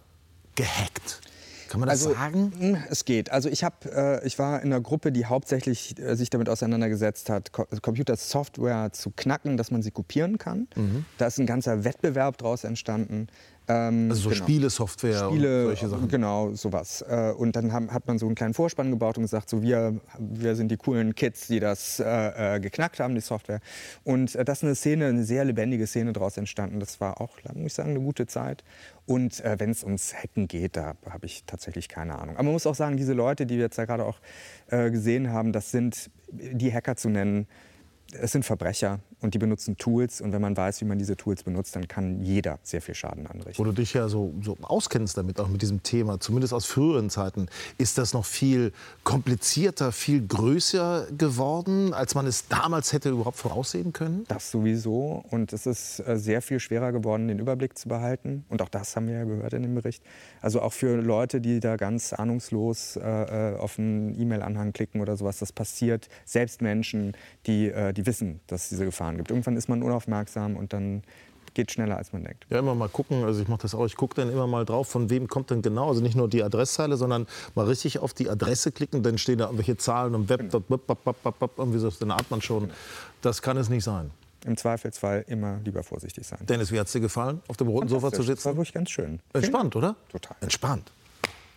gehackt. 0.57 1.21
Kann 1.73 1.81
man 1.81 1.89
das 1.89 2.07
also, 2.07 2.15
sagen? 2.15 2.53
mh, 2.59 2.85
Es 2.91 3.07
geht. 3.07 3.33
Also 3.33 3.49
ich, 3.49 3.65
hab, 3.65 3.87
äh, 3.87 4.23
ich 4.27 4.39
war 4.39 4.61
in 4.61 4.71
einer 4.71 4.83
Gruppe, 4.83 5.11
die 5.11 5.25
hauptsächlich 5.25 5.99
äh, 5.99 6.17
sich 6.17 6.29
damit 6.29 6.51
auseinandergesetzt 6.51 7.31
hat, 7.31 7.53
Co 7.53 7.65
Computersoftware 7.81 8.93
zu 8.93 9.11
knacken, 9.11 9.57
dass 9.57 9.71
man 9.71 9.81
sie 9.81 9.91
kopieren 9.91 10.37
kann. 10.37 10.69
Mhm. 10.77 11.07
Da 11.17 11.29
ist 11.29 11.39
ein 11.39 11.47
ganzer 11.47 11.83
Wettbewerb 11.85 12.37
daraus 12.37 12.65
entstanden. 12.65 13.29
Ähm, 13.69 14.09
Also 14.11 14.31
so 14.31 14.35
Spielesoftware 14.35 15.29
und 15.29 15.35
Spiele, 15.35 15.65
solche 15.67 15.89
Sachen. 15.89 16.09
Genau, 16.09 16.53
sowas. 16.55 17.03
Äh, 17.09 17.33
Und 17.37 17.55
dann 17.57 17.73
haben, 17.73 17.93
hat 17.93 18.07
man 18.07 18.19
so 18.19 18.27
einen 18.27 18.35
kleinen 18.35 18.55
Vorspann 18.55 18.91
gebaut 18.91 19.17
und 19.17 19.23
gesagt, 19.23 19.49
so 19.49 19.63
wir, 19.63 20.01
wir 20.19 20.57
sind 20.57 20.71
die 20.71 20.77
coolen 20.77 21.15
Kids, 21.15 21.47
die 21.47 21.61
das 21.61 22.01
äh, 22.01 22.57
äh, 22.57 22.61
geknackt 22.61 23.01
haben, 23.01 23.15
die 23.15 23.21
Software. 23.21 23.61
Und 24.05 24.35
äh, 24.35 24.45
das 24.45 24.59
ist 24.59 24.65
eine 24.65 24.75
Szene, 24.75 25.07
eine 25.07 25.25
sehr 25.25 25.45
lebendige 25.45 25.87
Szene 25.87 26.13
daraus 26.13 26.37
entstanden. 26.37 26.81
Das 26.81 27.01
war 27.01 27.21
auch, 27.21 27.39
muss 27.55 27.67
ich 27.67 27.75
sagen, 27.75 27.91
eine 27.91 28.01
gute 28.01 28.27
Zeit. 28.27 28.65
Und 29.07 29.45
äh, 29.45 29.57
wenn 29.59 29.71
es 29.71 29.85
ums 29.85 30.15
Hacken 30.15 30.49
geht, 30.49 30.77
da 30.77 30.95
habe 31.09 31.27
ich 31.27 31.45
tatsächlich 31.47 31.89
keine 31.89 32.19
Ahnung. 32.19 32.37
Aber 32.37 32.45
man 32.45 32.53
muss 32.53 32.67
auch 32.67 32.75
sagen, 32.75 32.97
diese 32.97 33.13
Leute, 33.13 33.47
die 33.47 33.57
wir 33.57 33.65
jetzt 33.65 33.79
da 33.79 33.85
gerade 33.85 34.05
auch 34.05 34.19
äh, 34.69 34.91
gesehen 34.91 35.31
haben, 35.31 35.53
das 35.53 35.71
sind, 35.71 36.11
die 36.31 36.73
Hacker 36.73 36.97
zu 36.97 37.09
nennen, 37.09 37.47
es 38.13 38.33
sind 38.33 38.45
Verbrecher 38.45 39.01
und 39.21 39.35
die 39.35 39.39
benutzen 39.39 39.77
Tools. 39.77 40.21
Und 40.21 40.33
wenn 40.33 40.43
man 40.43 40.57
weiß, 40.57 40.81
wie 40.81 40.85
man 40.85 40.99
diese 40.99 41.17
Tools 41.17 41.43
benutzt, 41.43 41.77
dann 41.77 41.89
kann 41.89 42.21
jeder 42.23 42.59
sehr 42.63 42.83
viel 42.83 42.95
Schaden 42.95 43.27
anrichten. 43.27 43.59
Wo 43.59 43.65
du 43.65 43.73
dich 43.73 43.95
ja 43.95 44.09
so, 44.09 44.35
so 44.43 44.57
auskennst 44.63 45.17
damit, 45.17 45.41
auch 45.41 45.49
mit 45.49 45.63
diesem 45.63 45.83
Thema, 45.83 46.21
zumindest 46.21 46.53
aus 46.53 46.67
früheren 46.67 47.11
Zeiten, 47.11 47.47
ist 47.79 47.99
das 47.99 48.13
noch 48.13 48.25
viel 48.25 48.73
komplizierter, 49.05 49.93
viel 49.93 50.27
größer 50.27 51.07
geworden, 51.17 51.95
als 51.95 52.15
man 52.15 52.27
es 52.27 52.49
damals 52.49 52.93
hätte 52.93 53.11
überhaupt 53.11 53.37
voraussehen 53.39 53.93
können? 53.93 54.25
Das 54.29 54.51
sowieso. 54.51 55.25
Und 55.31 55.53
es 55.53 55.67
ist 55.67 56.01
äh, 56.01 56.19
sehr 56.19 56.43
viel 56.43 56.61
schwerer 56.61 56.93
geworden, 56.93 57.29
den 57.29 57.39
Überblick 57.39 57.79
zu 57.79 57.89
behalten. 57.89 58.45
Und 58.49 58.63
auch 58.63 58.69
das 58.69 58.97
haben 58.97 59.07
wir 59.07 59.15
ja 59.15 59.25
gehört 59.25 59.53
in 59.53 59.63
dem 59.63 59.75
Bericht. 59.75 60.03
Also 60.41 60.61
auch 60.61 60.73
für 60.73 60.97
Leute, 60.97 61.41
die 61.41 61.61
da 61.61 61.77
ganz 61.77 62.13
ahnungslos 62.13 62.97
äh, 62.97 63.53
äh, 63.53 63.57
auf 63.57 63.79
einen 63.79 64.19
E-Mail-Anhang 64.21 64.73
klicken 64.73 65.01
oder 65.01 65.17
sowas, 65.17 65.39
das 65.39 65.53
passiert. 65.53 66.09
Selbst 66.25 66.63
Menschen, 66.63 67.13
die, 67.47 67.69
äh, 67.69 67.93
die 68.03 68.07
wissen, 68.07 68.41
dass 68.47 68.65
es 68.65 68.69
diese 68.71 68.85
Gefahren 68.85 69.17
gibt. 69.17 69.31
Irgendwann 69.31 69.57
ist 69.57 69.69
man 69.69 69.83
unaufmerksam 69.83 70.57
und 70.57 70.73
dann 70.73 71.03
geht 71.55 71.71
schneller, 71.71 71.99
als 71.99 72.13
man 72.13 72.25
denkt. 72.25 72.47
Ja, 72.51 72.59
immer 72.59 72.75
mal 72.75 72.89
gucken, 72.89 73.25
also 73.25 73.43
ich 73.43 73.49
mache 73.49 73.63
das 73.63 73.75
auch, 73.75 73.85
ich 73.85 73.97
gucke 73.97 74.15
dann 74.15 74.31
immer 74.33 74.47
mal 74.47 74.65
drauf, 74.65 74.89
von 74.89 75.11
wem 75.11 75.29
kommt 75.29 75.51
denn 75.51 75.63
genau, 75.63 75.89
also 75.89 76.01
nicht 76.01 76.17
nur 76.17 76.29
die 76.29 76.43
Adresszeile, 76.43 76.97
sondern 76.97 77.27
mal 77.55 77.67
richtig 77.67 77.99
auf 77.99 78.15
die 78.15 78.31
Adresse 78.31 78.73
klicken, 78.73 79.03
dann 79.03 79.19
stehen 79.19 79.39
da 79.39 79.45
irgendwelche 79.47 79.77
Zahlen 79.77 80.15
und 80.15 80.29
Web, 80.29 80.51
bap, 80.51 80.87
bap, 80.87 81.23
bap, 81.23 81.39
bap, 81.39 81.51
irgendwie 81.59 81.79
so, 81.79 81.91
dann 81.91 82.11
ahnt 82.11 82.31
man 82.31 82.41
schon, 82.41 82.71
das 83.21 83.43
kann 83.43 83.57
es 83.57 83.69
nicht 83.69 83.85
sein. 83.85 84.11
Im 84.45 84.57
Zweifelsfall 84.57 85.25
immer 85.29 85.61
lieber 85.65 85.85
vorsichtig 85.85 86.27
sein. 86.27 86.41
Dennis, 86.49 86.73
wie 86.73 86.81
hat 86.81 86.87
es 86.87 86.93
dir 86.93 87.01
gefallen, 87.01 87.41
auf 87.47 87.57
dem 87.57 87.69
roten 87.69 87.89
Sofa 87.89 88.11
zu 88.11 88.23
sitzen? 88.23 88.37
Das 88.37 88.47
war 88.47 88.57
wirklich 88.57 88.73
ganz 88.73 88.91
schön. 88.91 89.21
Entspannt, 89.33 89.77
oder? 89.77 89.95
Total. 90.11 90.37
Entspannt. 90.41 90.91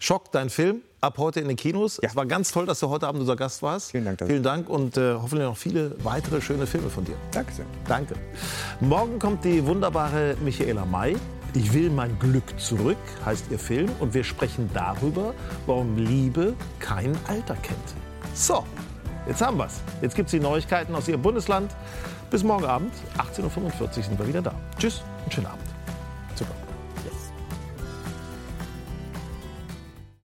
Schock, 0.05 0.31
dein 0.31 0.51
Film, 0.51 0.83
ab 1.01 1.17
heute 1.17 1.39
in 1.39 1.47
den 1.47 1.57
Kinos. 1.57 1.97
Es 1.99 2.15
war 2.15 2.27
ganz 2.27 2.51
toll, 2.51 2.67
dass 2.67 2.79
du 2.79 2.89
heute 2.89 3.07
Abend 3.07 3.21
unser 3.21 3.35
Gast 3.35 3.63
warst. 3.63 3.89
Vielen 3.89 4.05
Dank. 4.05 4.23
Vielen 4.23 4.43
Dank 4.43 4.69
und 4.69 4.97
äh, 4.97 5.15
hoffentlich 5.15 5.47
noch 5.47 5.57
viele 5.57 5.95
weitere 6.03 6.41
schöne 6.41 6.67
Filme 6.67 6.91
von 6.91 7.03
dir. 7.03 7.15
Danke 7.31 7.51
sehr. 7.51 7.65
Danke. 7.87 8.13
Morgen 8.81 9.17
kommt 9.17 9.43
die 9.43 9.65
wunderbare 9.65 10.37
Michaela 10.43 10.85
May. 10.85 11.15
Ich 11.55 11.73
will 11.73 11.89
mein 11.89 12.19
Glück 12.19 12.43
zurück, 12.59 12.99
heißt 13.25 13.45
ihr 13.49 13.57
Film. 13.57 13.89
Und 13.99 14.13
wir 14.13 14.23
sprechen 14.23 14.69
darüber, 14.75 15.33
warum 15.65 15.97
Liebe 15.97 16.53
kein 16.77 17.17
Alter 17.27 17.55
kennt. 17.55 17.95
So, 18.35 18.63
jetzt 19.27 19.41
haben 19.41 19.57
wir's. 19.57 19.81
Jetzt 20.03 20.15
gibt's 20.15 20.29
die 20.29 20.39
Neuigkeiten 20.39 20.93
aus 20.93 21.07
Ihrem 21.07 21.23
Bundesland. 21.23 21.75
Bis 22.29 22.43
morgen 22.43 22.65
Abend, 22.65 22.93
18.45 23.17 23.81
Uhr 23.81 23.89
sind 23.91 24.19
wir 24.19 24.27
wieder 24.27 24.43
da. 24.43 24.53
Tschüss 24.77 25.01
und 25.23 25.33
schönen 25.33 25.47
Abend. 25.47 25.65